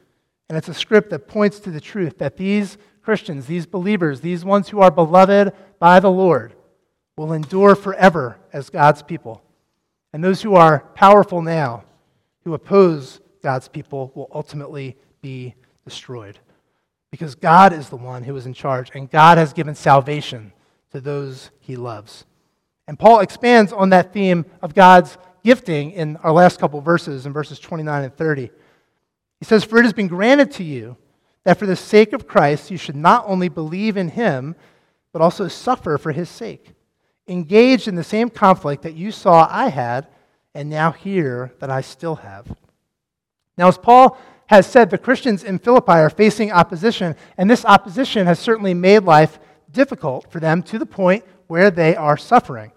And 0.48 0.58
it's 0.58 0.68
a 0.68 0.74
script 0.74 1.10
that 1.10 1.28
points 1.28 1.58
to 1.60 1.70
the 1.70 1.80
truth 1.80 2.18
that 2.18 2.36
these 2.36 2.76
Christians, 3.02 3.46
these 3.46 3.66
believers, 3.66 4.20
these 4.20 4.44
ones 4.44 4.68
who 4.68 4.80
are 4.80 4.90
beloved 4.90 5.52
by 5.78 6.00
the 6.00 6.10
Lord, 6.10 6.54
will 7.16 7.32
endure 7.32 7.74
forever 7.74 8.38
as 8.52 8.70
God's 8.70 9.02
people. 9.02 9.42
And 10.12 10.22
those 10.22 10.42
who 10.42 10.54
are 10.54 10.80
powerful 10.94 11.42
now, 11.42 11.84
who 12.44 12.54
oppose 12.54 13.20
God's 13.42 13.68
people, 13.68 14.12
will 14.14 14.30
ultimately 14.32 14.96
be 15.22 15.54
destroyed. 15.84 16.38
Because 17.10 17.34
God 17.34 17.72
is 17.72 17.88
the 17.88 17.96
one 17.96 18.24
who 18.24 18.34
is 18.36 18.46
in 18.46 18.54
charge, 18.54 18.90
and 18.94 19.10
God 19.10 19.38
has 19.38 19.52
given 19.52 19.74
salvation 19.74 20.52
to 20.92 21.00
those 21.00 21.50
he 21.60 21.76
loves. 21.76 22.24
And 22.86 22.98
Paul 22.98 23.20
expands 23.20 23.72
on 23.72 23.90
that 23.90 24.12
theme 24.12 24.44
of 24.62 24.74
God's 24.74 25.16
gifting 25.44 25.92
in 25.92 26.16
our 26.18 26.32
last 26.32 26.58
couple 26.58 26.80
verses, 26.80 27.26
in 27.26 27.32
verses 27.32 27.60
29 27.60 28.04
and 28.04 28.16
30. 28.16 28.50
He 29.38 29.44
says, 29.44 29.62
For 29.62 29.78
it 29.78 29.84
has 29.84 29.92
been 29.92 30.08
granted 30.08 30.50
to 30.52 30.64
you 30.64 30.96
that 31.44 31.58
for 31.58 31.66
the 31.66 31.76
sake 31.76 32.12
of 32.12 32.26
Christ 32.26 32.70
you 32.70 32.78
should 32.78 32.96
not 32.96 33.24
only 33.28 33.48
believe 33.48 33.96
in 33.96 34.08
him, 34.08 34.56
but 35.12 35.22
also 35.22 35.46
suffer 35.46 35.98
for 35.98 36.10
his 36.10 36.28
sake, 36.28 36.70
engaged 37.28 37.86
in 37.86 37.94
the 37.94 38.02
same 38.02 38.30
conflict 38.30 38.82
that 38.82 38.94
you 38.94 39.12
saw 39.12 39.46
I 39.48 39.68
had, 39.68 40.08
and 40.54 40.70
now 40.70 40.92
hear 40.92 41.52
that 41.60 41.70
I 41.70 41.82
still 41.82 42.16
have. 42.16 42.56
Now, 43.58 43.68
as 43.68 43.78
Paul 43.78 44.18
has 44.46 44.66
said 44.66 44.90
the 44.90 44.98
Christians 44.98 45.44
in 45.44 45.58
Philippi 45.58 45.92
are 45.92 46.10
facing 46.10 46.52
opposition, 46.52 47.16
and 47.36 47.50
this 47.50 47.64
opposition 47.64 48.26
has 48.26 48.38
certainly 48.38 48.74
made 48.74 49.04
life 49.04 49.38
difficult 49.70 50.30
for 50.32 50.40
them 50.40 50.62
to 50.62 50.78
the 50.78 50.86
point 50.86 51.24
where 51.48 51.70
they 51.70 51.94
are 51.94 52.16
suffering. 52.16 52.72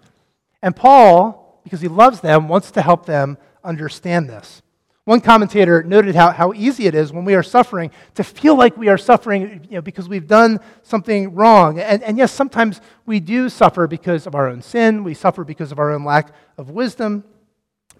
And 0.62 0.76
Paul, 0.76 1.47
because 1.64 1.80
he 1.80 1.88
loves 1.88 2.20
them, 2.20 2.48
wants 2.48 2.70
to 2.72 2.82
help 2.82 3.06
them 3.06 3.38
understand 3.64 4.28
this. 4.28 4.62
One 5.08 5.22
commentator 5.22 5.82
noted 5.82 6.14
how, 6.14 6.32
how 6.32 6.52
easy 6.52 6.86
it 6.86 6.94
is 6.94 7.14
when 7.14 7.24
we 7.24 7.34
are 7.34 7.42
suffering 7.42 7.90
to 8.16 8.22
feel 8.22 8.56
like 8.56 8.76
we 8.76 8.88
are 8.88 8.98
suffering 8.98 9.66
you 9.70 9.76
know, 9.76 9.80
because 9.80 10.06
we've 10.06 10.26
done 10.26 10.60
something 10.82 11.34
wrong. 11.34 11.80
And, 11.80 12.02
and 12.02 12.18
yes, 12.18 12.30
sometimes 12.30 12.82
we 13.06 13.18
do 13.18 13.48
suffer 13.48 13.86
because 13.86 14.26
of 14.26 14.34
our 14.34 14.48
own 14.48 14.60
sin, 14.60 15.04
we 15.04 15.14
suffer 15.14 15.44
because 15.44 15.72
of 15.72 15.78
our 15.78 15.92
own 15.92 16.04
lack 16.04 16.34
of 16.58 16.68
wisdom. 16.68 17.24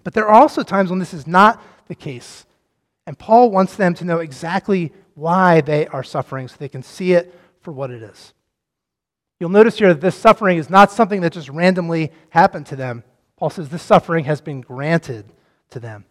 But 0.03 0.13
there 0.13 0.27
are 0.27 0.39
also 0.39 0.61
times 0.61 0.91
when 0.91 0.99
this 0.99 1.15
is 1.15 1.25
not 1.25 1.59
the 1.87 1.95
case. 1.95 2.45
And 3.07 3.17
Paul 3.17 3.49
wants 3.49 3.75
them 3.75 3.95
to 3.95 4.05
know 4.05 4.19
exactly 4.19 4.93
why 5.15 5.61
they 5.61 5.87
are 5.87 6.03
suffering 6.03 6.47
so 6.47 6.57
they 6.59 6.69
can 6.69 6.83
see 6.83 7.13
it 7.13 7.33
for 7.61 7.71
what 7.71 7.89
it 7.89 8.03
is. 8.03 8.35
You'll 9.39 9.49
notice 9.49 9.79
here 9.79 9.93
that 9.95 10.01
this 10.01 10.15
suffering 10.15 10.59
is 10.59 10.69
not 10.69 10.91
something 10.91 11.21
that 11.21 11.33
just 11.33 11.49
randomly 11.49 12.11
happened 12.29 12.67
to 12.67 12.75
them. 12.75 13.03
Paul 13.39 13.49
says 13.49 13.69
this 13.69 13.81
suffering 13.81 14.25
has 14.25 14.41
been 14.41 14.59
granted 14.59 15.31
to 15.69 15.79
them. 15.79 16.03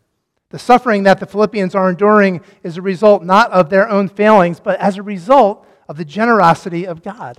The 0.48 0.58
suffering 0.58 1.02
that 1.02 1.20
the 1.20 1.26
Philippians 1.26 1.74
are 1.74 1.90
enduring 1.90 2.40
is 2.62 2.78
a 2.78 2.82
result 2.82 3.22
not 3.22 3.50
of 3.52 3.68
their 3.68 3.86
own 3.86 4.08
failings, 4.08 4.60
but 4.60 4.80
as 4.80 4.96
a 4.96 5.02
result 5.02 5.66
of 5.90 5.98
the 5.98 6.06
generosity 6.06 6.86
of 6.86 7.02
God. 7.02 7.38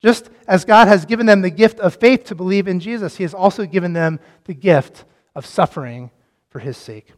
Just 0.00 0.30
as 0.46 0.64
God 0.64 0.86
has 0.86 1.04
given 1.04 1.26
them 1.26 1.42
the 1.42 1.50
gift 1.50 1.80
of 1.80 1.96
faith 1.96 2.22
to 2.26 2.36
believe 2.36 2.68
in 2.68 2.78
Jesus, 2.78 3.16
He 3.16 3.24
has 3.24 3.34
also 3.34 3.66
given 3.66 3.94
them 3.94 4.20
the 4.44 4.54
gift 4.54 5.04
of 5.34 5.44
suffering 5.44 6.12
for 6.48 6.60
His 6.60 6.76
sake. 6.76 7.12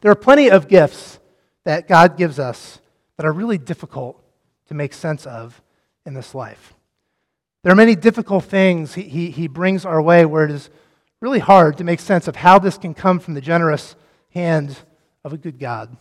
There 0.00 0.10
are 0.10 0.16
plenty 0.16 0.50
of 0.50 0.66
gifts 0.66 1.20
that 1.64 1.86
God 1.86 2.16
gives 2.16 2.40
us 2.40 2.80
that 3.16 3.26
are 3.26 3.32
really 3.32 3.58
difficult 3.58 4.20
to 4.66 4.74
make 4.74 4.92
sense 4.92 5.26
of 5.26 5.62
in 6.04 6.14
this 6.14 6.34
life. 6.34 6.74
There 7.62 7.72
are 7.72 7.76
many 7.76 7.94
difficult 7.94 8.44
things 8.44 8.94
he, 8.94 9.02
he, 9.02 9.30
he, 9.30 9.46
brings 9.46 9.84
our 9.84 10.00
way 10.00 10.24
where 10.24 10.44
it 10.44 10.50
is 10.50 10.70
really 11.20 11.38
hard 11.40 11.78
to 11.78 11.84
make 11.84 12.00
sense 12.00 12.28
of 12.28 12.36
how 12.36 12.58
this 12.58 12.78
can 12.78 12.94
come 12.94 13.18
from 13.18 13.34
the 13.34 13.40
generous 13.40 13.96
hand 14.30 14.78
of 15.24 15.32
a 15.32 15.36
good 15.36 15.58
God. 15.58 15.96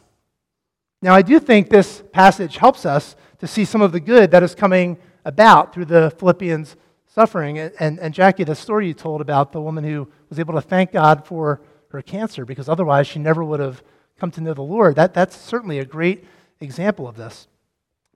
Now, 1.01 1.13
I 1.13 1.21
do 1.21 1.39
think 1.39 1.69
this 1.69 2.03
passage 2.11 2.57
helps 2.57 2.85
us 2.85 3.15
to 3.39 3.47
see 3.47 3.65
some 3.65 3.81
of 3.81 3.91
the 3.91 3.99
good 3.99 4.31
that 4.31 4.43
is 4.43 4.55
coming 4.55 4.97
about 5.25 5.73
through 5.73 5.85
the 5.85 6.11
Philippians' 6.17 6.75
suffering. 7.07 7.59
And, 7.59 7.73
and, 7.79 7.99
and 7.99 8.13
Jackie, 8.13 8.43
the 8.43 8.55
story 8.55 8.87
you 8.87 8.93
told 8.93 9.21
about 9.21 9.51
the 9.51 9.61
woman 9.61 9.83
who 9.83 10.07
was 10.29 10.39
able 10.39 10.53
to 10.53 10.61
thank 10.61 10.91
God 10.91 11.25
for 11.25 11.61
her 11.89 12.01
cancer 12.01 12.45
because 12.45 12.69
otherwise 12.69 13.07
she 13.07 13.19
never 13.19 13.43
would 13.43 13.59
have 13.59 13.83
come 14.19 14.31
to 14.31 14.41
know 14.41 14.53
the 14.53 14.61
Lord. 14.61 14.95
That, 14.95 15.13
that's 15.13 15.35
certainly 15.35 15.79
a 15.79 15.85
great 15.85 16.25
example 16.59 17.07
of 17.07 17.15
this. 17.15 17.47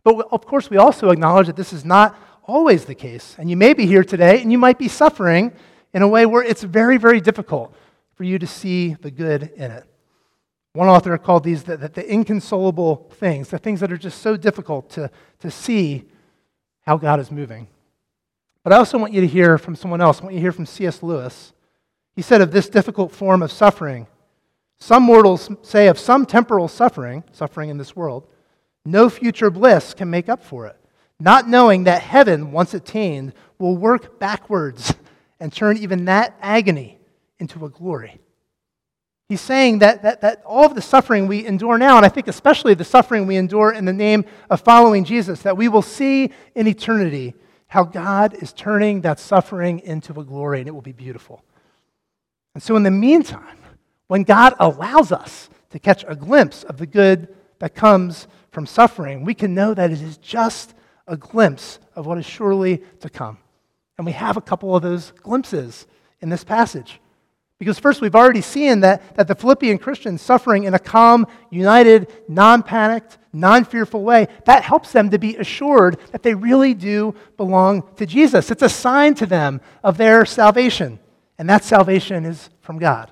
But 0.03 0.27
of 0.31 0.45
course, 0.45 0.69
we 0.69 0.77
also 0.77 1.09
acknowledge 1.09 1.47
that 1.47 1.55
this 1.55 1.73
is 1.73 1.85
not 1.85 2.17
always 2.43 2.85
the 2.85 2.95
case. 2.95 3.35
And 3.37 3.49
you 3.49 3.57
may 3.57 3.73
be 3.73 3.85
here 3.85 4.03
today 4.03 4.41
and 4.41 4.51
you 4.51 4.57
might 4.57 4.79
be 4.79 4.87
suffering 4.87 5.51
in 5.93 6.01
a 6.01 6.07
way 6.07 6.25
where 6.25 6.43
it's 6.43 6.63
very, 6.63 6.97
very 6.97 7.21
difficult 7.21 7.75
for 8.15 8.23
you 8.23 8.39
to 8.39 8.47
see 8.47 8.93
the 8.95 9.11
good 9.11 9.51
in 9.55 9.71
it. 9.71 9.85
One 10.73 10.87
author 10.87 11.17
called 11.17 11.43
these 11.43 11.63
the, 11.63 11.75
the, 11.75 12.09
inconsolable 12.09 13.09
things, 13.15 13.49
the 13.49 13.57
things 13.57 13.81
that 13.81 13.91
are 13.91 13.97
just 13.97 14.21
so 14.21 14.37
difficult 14.37 14.89
to, 14.91 15.11
to 15.39 15.51
see 15.51 16.05
how 16.81 16.97
God 16.97 17.19
is 17.19 17.29
moving. 17.29 17.67
But 18.63 18.73
I 18.73 18.77
also 18.77 18.97
want 18.97 19.11
you 19.11 19.21
to 19.21 19.27
hear 19.27 19.57
from 19.57 19.75
someone 19.75 20.01
else. 20.01 20.21
I 20.21 20.23
want 20.23 20.35
you 20.35 20.39
to 20.39 20.43
hear 20.43 20.51
from 20.51 20.65
C.S. 20.65 21.03
Lewis 21.03 21.51
he 22.15 22.21
said 22.21 22.41
of 22.41 22.51
this 22.51 22.69
difficult 22.69 23.11
form 23.11 23.41
of 23.41 23.51
suffering, 23.51 24.07
some 24.79 25.03
mortals 25.03 25.49
say 25.61 25.87
of 25.87 25.97
some 25.97 26.25
temporal 26.25 26.67
suffering, 26.67 27.23
suffering 27.31 27.69
in 27.69 27.77
this 27.77 27.95
world, 27.95 28.27
no 28.83 29.09
future 29.09 29.49
bliss 29.49 29.93
can 29.93 30.09
make 30.09 30.27
up 30.27 30.43
for 30.43 30.65
it, 30.67 30.75
not 31.19 31.47
knowing 31.47 31.85
that 31.85 32.01
heaven, 32.01 32.51
once 32.51 32.73
attained, 32.73 33.33
will 33.59 33.77
work 33.77 34.19
backwards 34.19 34.93
and 35.41 35.51
turn 35.51 35.75
even 35.77 36.05
that 36.05 36.37
agony 36.39 36.99
into 37.39 37.65
a 37.65 37.69
glory. 37.69 38.19
He's 39.27 39.41
saying 39.41 39.79
that, 39.79 40.03
that, 40.03 40.21
that 40.21 40.43
all 40.45 40.65
of 40.65 40.75
the 40.75 40.81
suffering 40.81 41.27
we 41.27 41.45
endure 41.45 41.77
now, 41.77 41.97
and 41.97 42.05
I 42.05 42.09
think 42.09 42.27
especially 42.27 42.75
the 42.75 42.85
suffering 42.85 43.25
we 43.25 43.37
endure 43.37 43.71
in 43.71 43.85
the 43.85 43.93
name 43.93 44.25
of 44.49 44.61
following 44.61 45.03
Jesus, 45.03 45.41
that 45.41 45.57
we 45.57 45.67
will 45.67 45.81
see 45.81 46.31
in 46.53 46.67
eternity 46.67 47.33
how 47.67 47.83
God 47.83 48.35
is 48.35 48.53
turning 48.53 49.01
that 49.01 49.19
suffering 49.19 49.79
into 49.79 50.17
a 50.19 50.23
glory, 50.23 50.59
and 50.59 50.67
it 50.67 50.71
will 50.71 50.81
be 50.81 50.91
beautiful. 50.91 51.43
And 52.53 52.61
so, 52.61 52.75
in 52.75 52.83
the 52.83 52.91
meantime, 52.91 53.57
when 54.07 54.23
God 54.23 54.53
allows 54.59 55.11
us 55.11 55.49
to 55.69 55.79
catch 55.79 56.03
a 56.07 56.15
glimpse 56.15 56.63
of 56.65 56.77
the 56.77 56.85
good 56.85 57.33
that 57.59 57.73
comes 57.73 58.27
from 58.51 58.65
suffering, 58.65 59.23
we 59.23 59.33
can 59.33 59.55
know 59.55 59.73
that 59.73 59.89
it 59.89 60.01
is 60.01 60.17
just 60.17 60.73
a 61.07 61.15
glimpse 61.15 61.79
of 61.95 62.05
what 62.05 62.17
is 62.17 62.25
surely 62.25 62.83
to 62.99 63.09
come. 63.09 63.37
And 64.01 64.05
we 64.07 64.13
have 64.13 64.35
a 64.35 64.41
couple 64.41 64.75
of 64.75 64.81
those 64.81 65.11
glimpses 65.21 65.85
in 66.21 66.29
this 66.29 66.43
passage. 66.43 66.99
Because 67.59 67.77
first, 67.77 68.01
we've 68.01 68.15
already 68.15 68.41
seen 68.41 68.79
that, 68.79 69.15
that 69.15 69.27
the 69.27 69.35
Philippian 69.35 69.77
Christians 69.77 70.23
suffering 70.23 70.63
in 70.63 70.73
a 70.73 70.79
calm, 70.79 71.27
united, 71.51 72.11
non 72.27 72.63
panicked, 72.63 73.19
non 73.31 73.63
fearful 73.63 74.01
way, 74.01 74.27
that 74.45 74.63
helps 74.63 74.91
them 74.91 75.11
to 75.11 75.19
be 75.19 75.35
assured 75.35 75.99
that 76.13 76.23
they 76.23 76.33
really 76.33 76.73
do 76.73 77.13
belong 77.37 77.83
to 77.97 78.07
Jesus. 78.07 78.49
It's 78.49 78.63
a 78.63 78.69
sign 78.69 79.13
to 79.13 79.27
them 79.27 79.61
of 79.83 79.97
their 79.97 80.25
salvation, 80.25 80.99
and 81.37 81.47
that 81.47 81.63
salvation 81.63 82.25
is 82.25 82.49
from 82.61 82.79
God. 82.79 83.11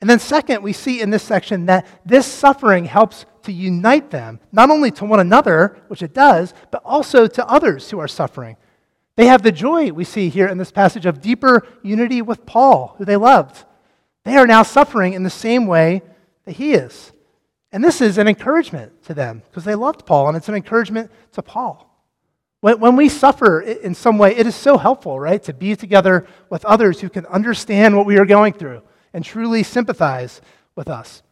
And 0.00 0.10
then, 0.10 0.18
second, 0.18 0.64
we 0.64 0.72
see 0.72 1.00
in 1.00 1.10
this 1.10 1.22
section 1.22 1.66
that 1.66 1.86
this 2.04 2.26
suffering 2.26 2.86
helps 2.86 3.24
to 3.44 3.52
unite 3.52 4.10
them, 4.10 4.40
not 4.50 4.68
only 4.68 4.90
to 4.90 5.04
one 5.04 5.20
another, 5.20 5.80
which 5.86 6.02
it 6.02 6.12
does, 6.12 6.54
but 6.72 6.82
also 6.84 7.28
to 7.28 7.46
others 7.46 7.88
who 7.88 8.00
are 8.00 8.08
suffering. 8.08 8.56
They 9.16 9.26
have 9.26 9.42
the 9.42 9.52
joy 9.52 9.92
we 9.92 10.04
see 10.04 10.28
here 10.28 10.46
in 10.46 10.58
this 10.58 10.72
passage 10.72 11.06
of 11.06 11.20
deeper 11.20 11.66
unity 11.82 12.22
with 12.22 12.46
Paul, 12.46 12.94
who 12.98 13.04
they 13.04 13.16
loved. 13.16 13.64
They 14.24 14.36
are 14.36 14.46
now 14.46 14.62
suffering 14.62 15.12
in 15.12 15.22
the 15.22 15.30
same 15.30 15.66
way 15.66 16.02
that 16.44 16.56
he 16.56 16.72
is. 16.72 17.12
And 17.72 17.82
this 17.82 18.00
is 18.00 18.18
an 18.18 18.28
encouragement 18.28 19.02
to 19.04 19.14
them 19.14 19.42
because 19.48 19.64
they 19.64 19.74
loved 19.74 20.06
Paul, 20.06 20.28
and 20.28 20.36
it's 20.36 20.48
an 20.48 20.54
encouragement 20.54 21.10
to 21.32 21.42
Paul. 21.42 21.88
When, 22.60 22.80
when 22.80 22.96
we 22.96 23.08
suffer 23.08 23.60
in 23.60 23.94
some 23.94 24.18
way, 24.18 24.36
it 24.36 24.46
is 24.46 24.54
so 24.54 24.78
helpful, 24.78 25.18
right, 25.18 25.42
to 25.42 25.52
be 25.52 25.74
together 25.74 26.26
with 26.48 26.64
others 26.64 27.00
who 27.00 27.08
can 27.08 27.26
understand 27.26 27.96
what 27.96 28.06
we 28.06 28.18
are 28.18 28.24
going 28.24 28.52
through 28.52 28.82
and 29.12 29.24
truly 29.24 29.62
sympathize 29.62 30.40
with 30.74 30.88
us. 30.88 31.22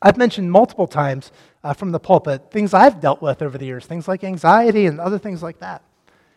I've 0.00 0.16
mentioned 0.16 0.50
multiple 0.50 0.86
times 0.86 1.30
uh, 1.62 1.74
from 1.74 1.92
the 1.92 2.00
pulpit 2.00 2.50
things 2.50 2.74
I've 2.74 3.00
dealt 3.00 3.22
with 3.22 3.42
over 3.42 3.58
the 3.58 3.66
years, 3.66 3.86
things 3.86 4.08
like 4.08 4.24
anxiety 4.24 4.86
and 4.86 5.00
other 5.00 5.18
things 5.18 5.42
like 5.42 5.60
that. 5.60 5.82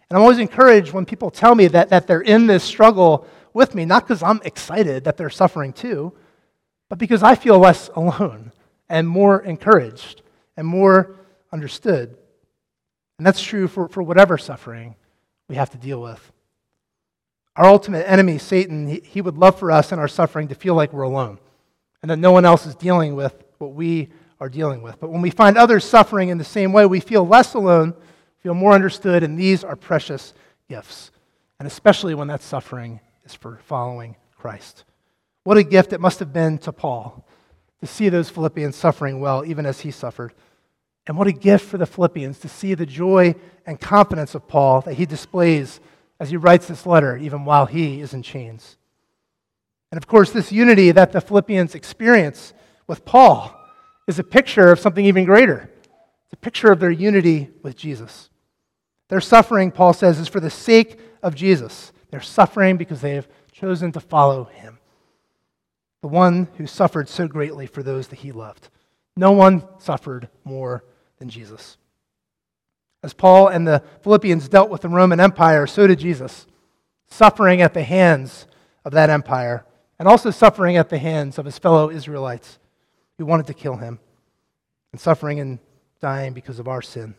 And 0.10 0.18
I'm 0.18 0.22
always 0.22 0.40
encouraged 0.40 0.94
when 0.94 1.06
people 1.06 1.32
tell 1.32 1.56
me 1.56 1.68
that, 1.68 1.90
that 1.90 2.08
they're 2.08 2.22
in 2.22 2.48
this 2.48 2.64
struggle 2.64 3.28
with 3.54 3.74
me, 3.74 3.86
not 3.86 4.08
because 4.08 4.22
I'm 4.22 4.42
excited 4.44 5.06
that 5.06 5.18
they're 5.18 5.30
suffering 5.30 5.74
too, 5.74 6.14
but 6.90 7.00
because 7.00 7.24
I 7.24 7.36
feel 7.36 7.58
less 7.58 7.90
alone 7.96 8.52
and 8.90 9.08
more 9.08 9.42
encouraged 9.42 10.22
and 10.58 10.68
more 10.68 11.16
understood. 11.52 12.18
And 13.18 13.26
that's 13.26 13.42
true 13.42 13.68
for, 13.68 13.88
for 13.88 14.04
whatever 14.04 14.38
suffering 14.38 14.96
we 15.48 15.56
have 15.56 15.72
to 15.72 15.78
deal 15.78 16.02
with. 16.02 16.32
Our 17.56 17.66
ultimate 17.66 18.10
enemy, 18.10 18.38
Satan, 18.38 18.88
he, 18.88 19.00
he 19.00 19.22
would 19.22 19.38
love 19.38 19.58
for 19.58 19.72
us 19.72 19.92
in 19.92 20.00
our 20.00 20.10
suffering 20.10 20.50
to 20.50 20.56
feel 20.56 20.76
like 20.76 20.92
we're 20.92 21.04
alone 21.04 21.40
and 22.02 22.12
that 22.12 22.18
no 22.18 22.32
one 22.32 22.46
else 22.46 22.66
is 22.66 22.76
dealing 22.76 23.16
with 23.16 23.34
what 23.58 23.74
we 23.74 24.10
are 24.40 24.50
dealing 24.50 24.82
with. 24.82 25.00
But 25.00 25.10
when 25.10 25.22
we 25.22 25.30
find 25.30 25.58
others 25.58 25.86
suffering 25.86 26.30
in 26.30 26.38
the 26.38 26.44
same 26.44 26.74
way, 26.74 26.86
we 26.86 27.00
feel 27.00 27.26
less 27.26 27.54
alone 27.54 27.96
feel 28.46 28.54
more 28.54 28.74
understood, 28.74 29.24
and 29.24 29.40
these 29.40 29.64
are 29.64 29.76
precious 29.76 30.32
gifts. 30.70 31.10
And 31.58 31.66
especially 31.66 32.14
when 32.14 32.28
that 32.28 32.44
suffering 32.44 33.00
is 33.24 33.34
for 33.34 33.58
following 33.66 34.18
Christ. 34.38 34.84
What 35.46 35.58
a 35.58 35.64
gift 35.64 35.94
it 35.94 36.00
must 36.00 36.20
have 36.20 36.32
been 36.32 36.60
to 36.60 36.72
Paul 36.72 37.26
to 37.80 37.88
see 37.88 38.08
those 38.08 38.30
Philippians 38.30 38.76
suffering 38.76 39.20
well, 39.20 39.44
even 39.44 39.66
as 39.66 39.80
he 39.80 39.90
suffered. 39.90 40.32
And 41.08 41.18
what 41.18 41.26
a 41.26 41.32
gift 41.32 41.66
for 41.66 41.80
the 41.80 41.88
Philippians 41.88 42.38
to 42.42 42.48
see 42.48 42.76
the 42.76 42.86
joy 42.86 43.34
and 43.66 43.82
confidence 43.82 44.36
of 44.36 44.48
Paul 44.48 44.82
that 44.82 44.94
he 44.94 45.08
displays 45.08 45.80
as 46.20 46.30
he 46.30 46.38
writes 46.38 46.68
this 46.68 46.86
letter, 46.86 47.18
even 47.18 47.46
while 47.46 47.66
he 47.66 48.00
is 48.00 48.14
in 48.14 48.22
chains. 48.22 48.78
And 49.92 49.98
of 49.98 50.06
course, 50.06 50.30
this 50.30 50.52
unity 50.52 50.92
that 50.92 51.14
the 51.14 51.20
Philippians 51.20 51.74
experience 51.74 52.54
with 52.86 53.06
Paul 53.06 53.60
is 54.08 54.20
a 54.20 54.24
picture 54.24 54.72
of 54.72 54.80
something 54.80 55.04
even 55.04 55.26
greater. 55.26 55.68
It's 56.26 56.34
a 56.34 56.38
picture 56.38 56.72
of 56.72 56.80
their 56.80 56.92
unity 56.92 57.50
with 57.64 57.76
Jesus. 57.76 58.30
Their 59.10 59.22
suffering, 59.22 59.72
Paul 59.72 59.94
says, 59.94 60.20
is 60.20 60.28
for 60.28 60.40
the 60.40 60.50
sake 60.50 61.00
of 61.22 61.36
Jesus. 61.36 61.92
They're 62.10 62.22
suffering 62.22 62.78
because 62.78 63.02
they 63.02 63.16
have 63.16 63.28
chosen 63.52 63.92
to 63.94 64.00
follow 64.00 64.46
him, 64.46 64.80
the 66.02 66.08
one 66.08 66.48
who 66.58 66.68
suffered 66.68 67.08
so 67.08 67.28
greatly 67.28 67.68
for 67.68 67.84
those 67.84 68.08
that 68.08 68.20
he 68.20 68.32
loved. 68.32 68.70
No 69.16 69.32
one 69.32 69.64
suffered 69.80 70.30
more 70.44 70.84
than 71.20 71.30
Jesus. 71.30 71.78
As 73.04 73.14
Paul 73.14 73.48
and 73.48 73.68
the 73.68 73.84
Philippians 74.02 74.50
dealt 74.50 74.70
with 74.70 74.82
the 74.82 74.90
Roman 74.90 75.20
Empire, 75.20 75.68
so 75.68 75.88
did 75.88 76.00
Jesus, 76.00 76.48
suffering 77.08 77.62
at 77.62 77.74
the 77.74 77.84
hands 77.84 78.48
of 78.84 78.92
that 78.94 79.10
empire 79.10 79.66
and 79.98 80.08
also 80.08 80.32
suffering 80.32 80.78
at 80.78 80.90
the 80.90 80.98
hands 80.98 81.38
of 81.38 81.46
his 81.46 81.58
fellow 81.58 81.90
Israelites 81.90 82.60
who 83.18 83.26
wanted 83.26 83.48
to 83.48 83.54
kill 83.54 83.78
him, 83.78 84.00
and 84.92 85.00
suffering 85.00 85.40
and 85.40 85.60
dying 86.02 86.34
because 86.34 86.60
of 86.60 86.68
our 86.68 86.82
sin. 86.82 87.16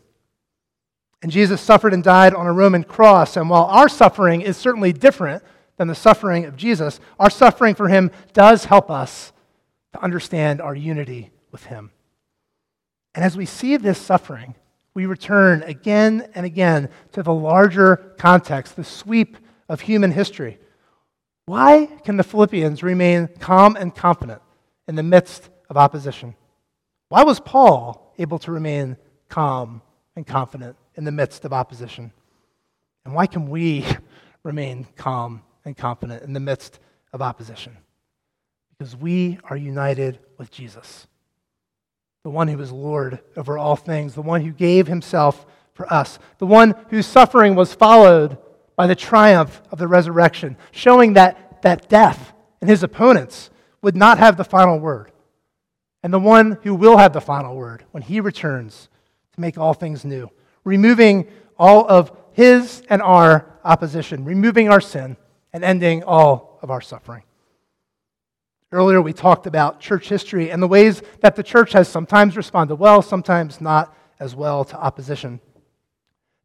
And 1.21 1.31
Jesus 1.31 1.61
suffered 1.61 1.93
and 1.93 2.03
died 2.03 2.33
on 2.33 2.45
a 2.45 2.53
Roman 2.53 2.83
cross. 2.83 3.37
And 3.37 3.49
while 3.49 3.65
our 3.65 3.89
suffering 3.89 4.41
is 4.41 4.57
certainly 4.57 4.93
different 4.93 5.43
than 5.77 5.87
the 5.87 5.95
suffering 5.95 6.45
of 6.45 6.55
Jesus, 6.55 6.99
our 7.19 7.29
suffering 7.29 7.75
for 7.75 7.87
him 7.87 8.11
does 8.33 8.65
help 8.65 8.91
us 8.91 9.31
to 9.93 10.03
understand 10.03 10.61
our 10.61 10.75
unity 10.75 11.31
with 11.51 11.65
him. 11.65 11.91
And 13.15 13.25
as 13.25 13.35
we 13.35 13.45
see 13.45 13.77
this 13.77 13.99
suffering, 13.99 14.55
we 14.93 15.05
return 15.05 15.63
again 15.63 16.29
and 16.35 16.45
again 16.45 16.89
to 17.13 17.23
the 17.23 17.33
larger 17.33 18.13
context, 18.17 18.75
the 18.75 18.83
sweep 18.83 19.37
of 19.69 19.81
human 19.81 20.11
history. 20.11 20.59
Why 21.45 21.87
can 22.03 22.17
the 22.17 22.23
Philippians 22.23 22.83
remain 22.83 23.27
calm 23.39 23.75
and 23.75 23.93
confident 23.95 24.41
in 24.87 24.95
the 24.95 25.03
midst 25.03 25.49
of 25.69 25.77
opposition? 25.77 26.35
Why 27.09 27.23
was 27.23 27.39
Paul 27.39 28.13
able 28.17 28.37
to 28.39 28.51
remain 28.51 28.97
calm 29.29 29.81
and 30.15 30.25
confident 30.27 30.75
in 30.97 31.05
the 31.05 31.11
midst 31.11 31.45
of 31.45 31.53
opposition? 31.53 32.11
And 33.05 33.13
why 33.13 33.27
can 33.27 33.49
we 33.49 33.85
remain 34.43 34.87
calm 34.97 35.43
and 35.63 35.77
confident 35.77 36.23
in 36.23 36.33
the 36.33 36.39
midst 36.39 36.79
of 37.13 37.21
opposition? 37.21 37.77
Because 38.77 38.95
we 38.95 39.39
are 39.45 39.55
united 39.55 40.19
with 40.37 40.51
Jesus, 40.51 41.07
the 42.23 42.29
one 42.29 42.47
who 42.47 42.59
is 42.59 42.71
Lord 42.71 43.19
over 43.37 43.57
all 43.57 43.75
things, 43.75 44.13
the 44.13 44.21
one 44.21 44.41
who 44.41 44.51
gave 44.51 44.87
himself 44.87 45.45
for 45.73 45.91
us, 45.91 46.19
the 46.39 46.45
one 46.45 46.75
whose 46.89 47.05
suffering 47.05 47.55
was 47.55 47.73
followed 47.73 48.37
by 48.75 48.87
the 48.87 48.95
triumph 48.95 49.61
of 49.71 49.79
the 49.79 49.87
resurrection, 49.87 50.57
showing 50.71 51.13
that, 51.13 51.61
that 51.61 51.87
death 51.87 52.33
and 52.59 52.69
his 52.69 52.83
opponents 52.83 53.49
would 53.81 53.95
not 53.95 54.17
have 54.17 54.37
the 54.37 54.43
final 54.43 54.79
word, 54.79 55.11
and 56.03 56.13
the 56.13 56.19
one 56.19 56.57
who 56.63 56.75
will 56.75 56.97
have 56.97 57.13
the 57.13 57.21
final 57.21 57.55
word 57.55 57.85
when 57.91 58.03
he 58.03 58.19
returns 58.19 58.89
to 59.33 59.39
make 59.39 59.57
all 59.57 59.73
things 59.73 60.03
new 60.03 60.29
removing 60.67 61.25
all 61.57 61.87
of 61.87 62.11
his 62.33 62.83
and 62.89 63.01
our 63.01 63.45
opposition, 63.63 64.25
removing 64.25 64.69
our 64.69 64.81
sin, 64.81 65.15
and 65.53 65.63
ending 65.63 66.03
all 66.03 66.59
of 66.61 66.69
our 66.69 66.81
suffering. 66.81 67.23
Earlier, 68.73 69.01
we 69.01 69.13
talked 69.13 69.47
about 69.47 69.79
church 69.79 70.09
history 70.09 70.51
and 70.51 70.61
the 70.61 70.67
ways 70.67 71.01
that 71.21 71.37
the 71.37 71.43
church 71.43 71.71
has 71.71 71.87
sometimes 71.87 72.35
responded 72.35 72.75
well, 72.75 73.01
sometimes 73.01 73.61
not 73.61 73.95
as 74.19 74.35
well 74.35 74.65
to 74.65 74.77
opposition. 74.77 75.39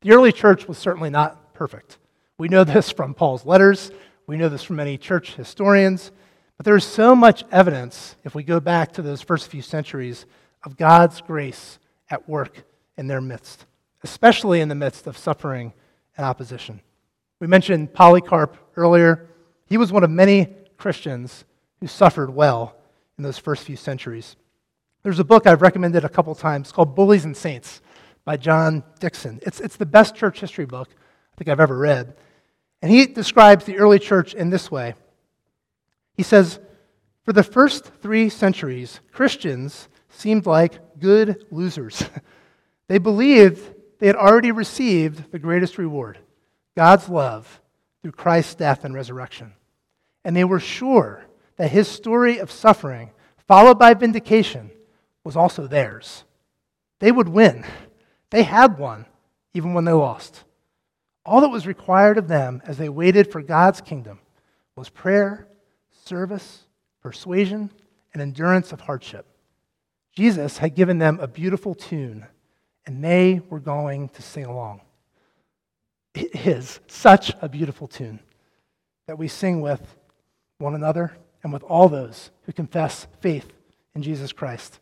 The 0.02 0.12
early 0.12 0.30
church 0.30 0.68
was 0.68 0.78
certainly 0.78 1.10
not 1.10 1.52
perfect. 1.52 1.98
We 2.38 2.46
know 2.46 2.62
this 2.62 2.92
from 2.92 3.14
Paul's 3.14 3.44
letters, 3.44 3.90
we 4.28 4.36
know 4.36 4.48
this 4.48 4.62
from 4.62 4.76
many 4.76 4.98
church 4.98 5.34
historians, 5.34 6.12
but 6.56 6.64
there 6.64 6.76
is 6.76 6.84
so 6.84 7.16
much 7.16 7.42
evidence, 7.50 8.14
if 8.22 8.36
we 8.36 8.44
go 8.44 8.60
back 8.60 8.92
to 8.92 9.02
those 9.02 9.20
first 9.20 9.50
few 9.50 9.62
centuries, 9.62 10.26
of 10.62 10.76
God's 10.76 11.20
grace 11.20 11.80
at 12.08 12.28
work 12.28 12.64
in 12.96 13.08
their 13.08 13.20
midst 13.20 13.66
especially 14.02 14.60
in 14.60 14.68
the 14.68 14.74
midst 14.74 15.06
of 15.06 15.16
suffering 15.16 15.72
and 16.16 16.26
opposition. 16.26 16.80
We 17.40 17.46
mentioned 17.46 17.92
Polycarp 17.92 18.56
earlier. 18.76 19.28
He 19.66 19.76
was 19.76 19.92
one 19.92 20.04
of 20.04 20.10
many 20.10 20.54
Christians 20.76 21.44
who 21.80 21.86
suffered 21.86 22.34
well 22.34 22.76
in 23.18 23.24
those 23.24 23.38
first 23.38 23.64
few 23.64 23.76
centuries. 23.76 24.36
There's 25.02 25.18
a 25.18 25.24
book 25.24 25.46
I've 25.46 25.62
recommended 25.62 26.04
a 26.04 26.08
couple 26.08 26.34
times 26.34 26.70
called 26.70 26.94
Bullies 26.94 27.24
and 27.24 27.36
Saints 27.36 27.80
by 28.24 28.36
John 28.36 28.84
Dickson. 29.00 29.40
It's, 29.42 29.60
it's 29.60 29.76
the 29.76 29.86
best 29.86 30.14
church 30.14 30.40
history 30.40 30.64
book 30.64 30.88
I 30.92 31.36
think 31.36 31.48
I've 31.48 31.60
ever 31.60 31.76
read. 31.76 32.14
And 32.80 32.90
he 32.90 33.06
describes 33.06 33.64
the 33.64 33.78
early 33.78 33.98
church 33.98 34.34
in 34.34 34.50
this 34.50 34.70
way 34.70 34.94
He 36.16 36.22
says, 36.22 36.60
For 37.24 37.32
the 37.32 37.42
first 37.42 37.86
three 38.02 38.28
centuries, 38.28 39.00
Christians 39.12 39.88
seemed 40.08 40.46
like 40.46 41.00
good 41.00 41.46
losers. 41.50 42.04
they 42.88 42.98
believed 42.98 43.71
they 44.02 44.08
had 44.08 44.16
already 44.16 44.50
received 44.50 45.30
the 45.30 45.38
greatest 45.38 45.78
reward 45.78 46.18
God's 46.76 47.08
love 47.08 47.60
through 48.02 48.10
Christ's 48.10 48.56
death 48.56 48.84
and 48.84 48.92
resurrection. 48.92 49.52
And 50.24 50.34
they 50.34 50.42
were 50.42 50.58
sure 50.58 51.24
that 51.56 51.70
his 51.70 51.86
story 51.86 52.38
of 52.38 52.50
suffering, 52.50 53.12
followed 53.46 53.78
by 53.78 53.94
vindication, 53.94 54.72
was 55.22 55.36
also 55.36 55.68
theirs. 55.68 56.24
They 56.98 57.12
would 57.12 57.28
win. 57.28 57.64
They 58.30 58.42
had 58.42 58.76
won, 58.76 59.06
even 59.54 59.72
when 59.72 59.84
they 59.84 59.92
lost. 59.92 60.42
All 61.24 61.40
that 61.40 61.50
was 61.50 61.68
required 61.68 62.18
of 62.18 62.26
them 62.26 62.60
as 62.66 62.78
they 62.78 62.88
waited 62.88 63.30
for 63.30 63.40
God's 63.40 63.80
kingdom 63.80 64.18
was 64.74 64.88
prayer, 64.88 65.46
service, 66.06 66.64
persuasion, 67.04 67.70
and 68.12 68.20
endurance 68.20 68.72
of 68.72 68.80
hardship. 68.80 69.26
Jesus 70.12 70.58
had 70.58 70.74
given 70.74 70.98
them 70.98 71.20
a 71.20 71.28
beautiful 71.28 71.76
tune 71.76 72.26
and 72.86 73.02
they 73.02 73.40
were 73.48 73.60
going 73.60 74.08
to 74.10 74.22
sing 74.22 74.44
along. 74.44 74.80
It 76.14 76.46
is 76.46 76.80
such 76.88 77.32
a 77.40 77.48
beautiful 77.48 77.88
tune 77.88 78.20
that 79.06 79.18
we 79.18 79.28
sing 79.28 79.60
with 79.60 79.96
one 80.58 80.74
another 80.74 81.16
and 81.42 81.52
with 81.52 81.62
all 81.62 81.88
those 81.88 82.30
who 82.42 82.52
confess 82.52 83.06
faith 83.20 83.52
in 83.94 84.02
Jesus 84.02 84.32
Christ, 84.32 84.78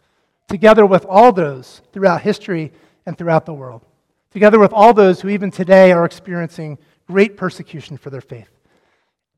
together 0.48 0.84
with 0.84 1.04
all 1.06 1.32
those 1.32 1.82
throughout 1.92 2.22
history 2.22 2.72
and 3.06 3.16
throughout 3.16 3.46
the 3.46 3.54
world, 3.54 3.82
together 4.30 4.58
with 4.58 4.72
all 4.72 4.92
those 4.92 5.20
who 5.20 5.28
even 5.28 5.50
today 5.50 5.92
are 5.92 6.04
experiencing 6.04 6.78
great 7.06 7.36
persecution 7.36 7.96
for 7.96 8.10
their 8.10 8.20
faith, 8.20 8.50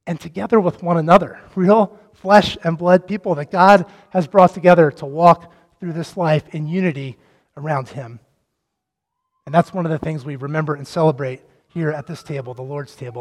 and 0.06 0.20
together 0.20 0.60
with 0.60 0.82
one 0.82 0.98
another, 0.98 1.40
real 1.54 1.98
flesh 2.12 2.56
and 2.64 2.76
blood 2.76 3.06
people 3.06 3.34
that 3.34 3.50
God 3.50 3.86
has 4.10 4.26
brought 4.26 4.52
together 4.52 4.90
to 4.92 5.06
walk 5.06 5.52
through 5.78 5.92
this 5.92 6.16
life 6.16 6.44
in 6.54 6.66
unity 6.66 7.16
around 7.56 7.88
Him. 7.88 8.20
And 9.46 9.54
that's 9.54 9.74
one 9.74 9.84
of 9.84 9.92
the 9.92 9.98
things 9.98 10.24
we 10.24 10.36
remember 10.36 10.74
and 10.74 10.86
celebrate 10.86 11.42
here 11.68 11.90
at 11.90 12.06
this 12.06 12.22
table, 12.22 12.54
the 12.54 12.62
Lord's 12.62 12.94
table. 12.94 13.20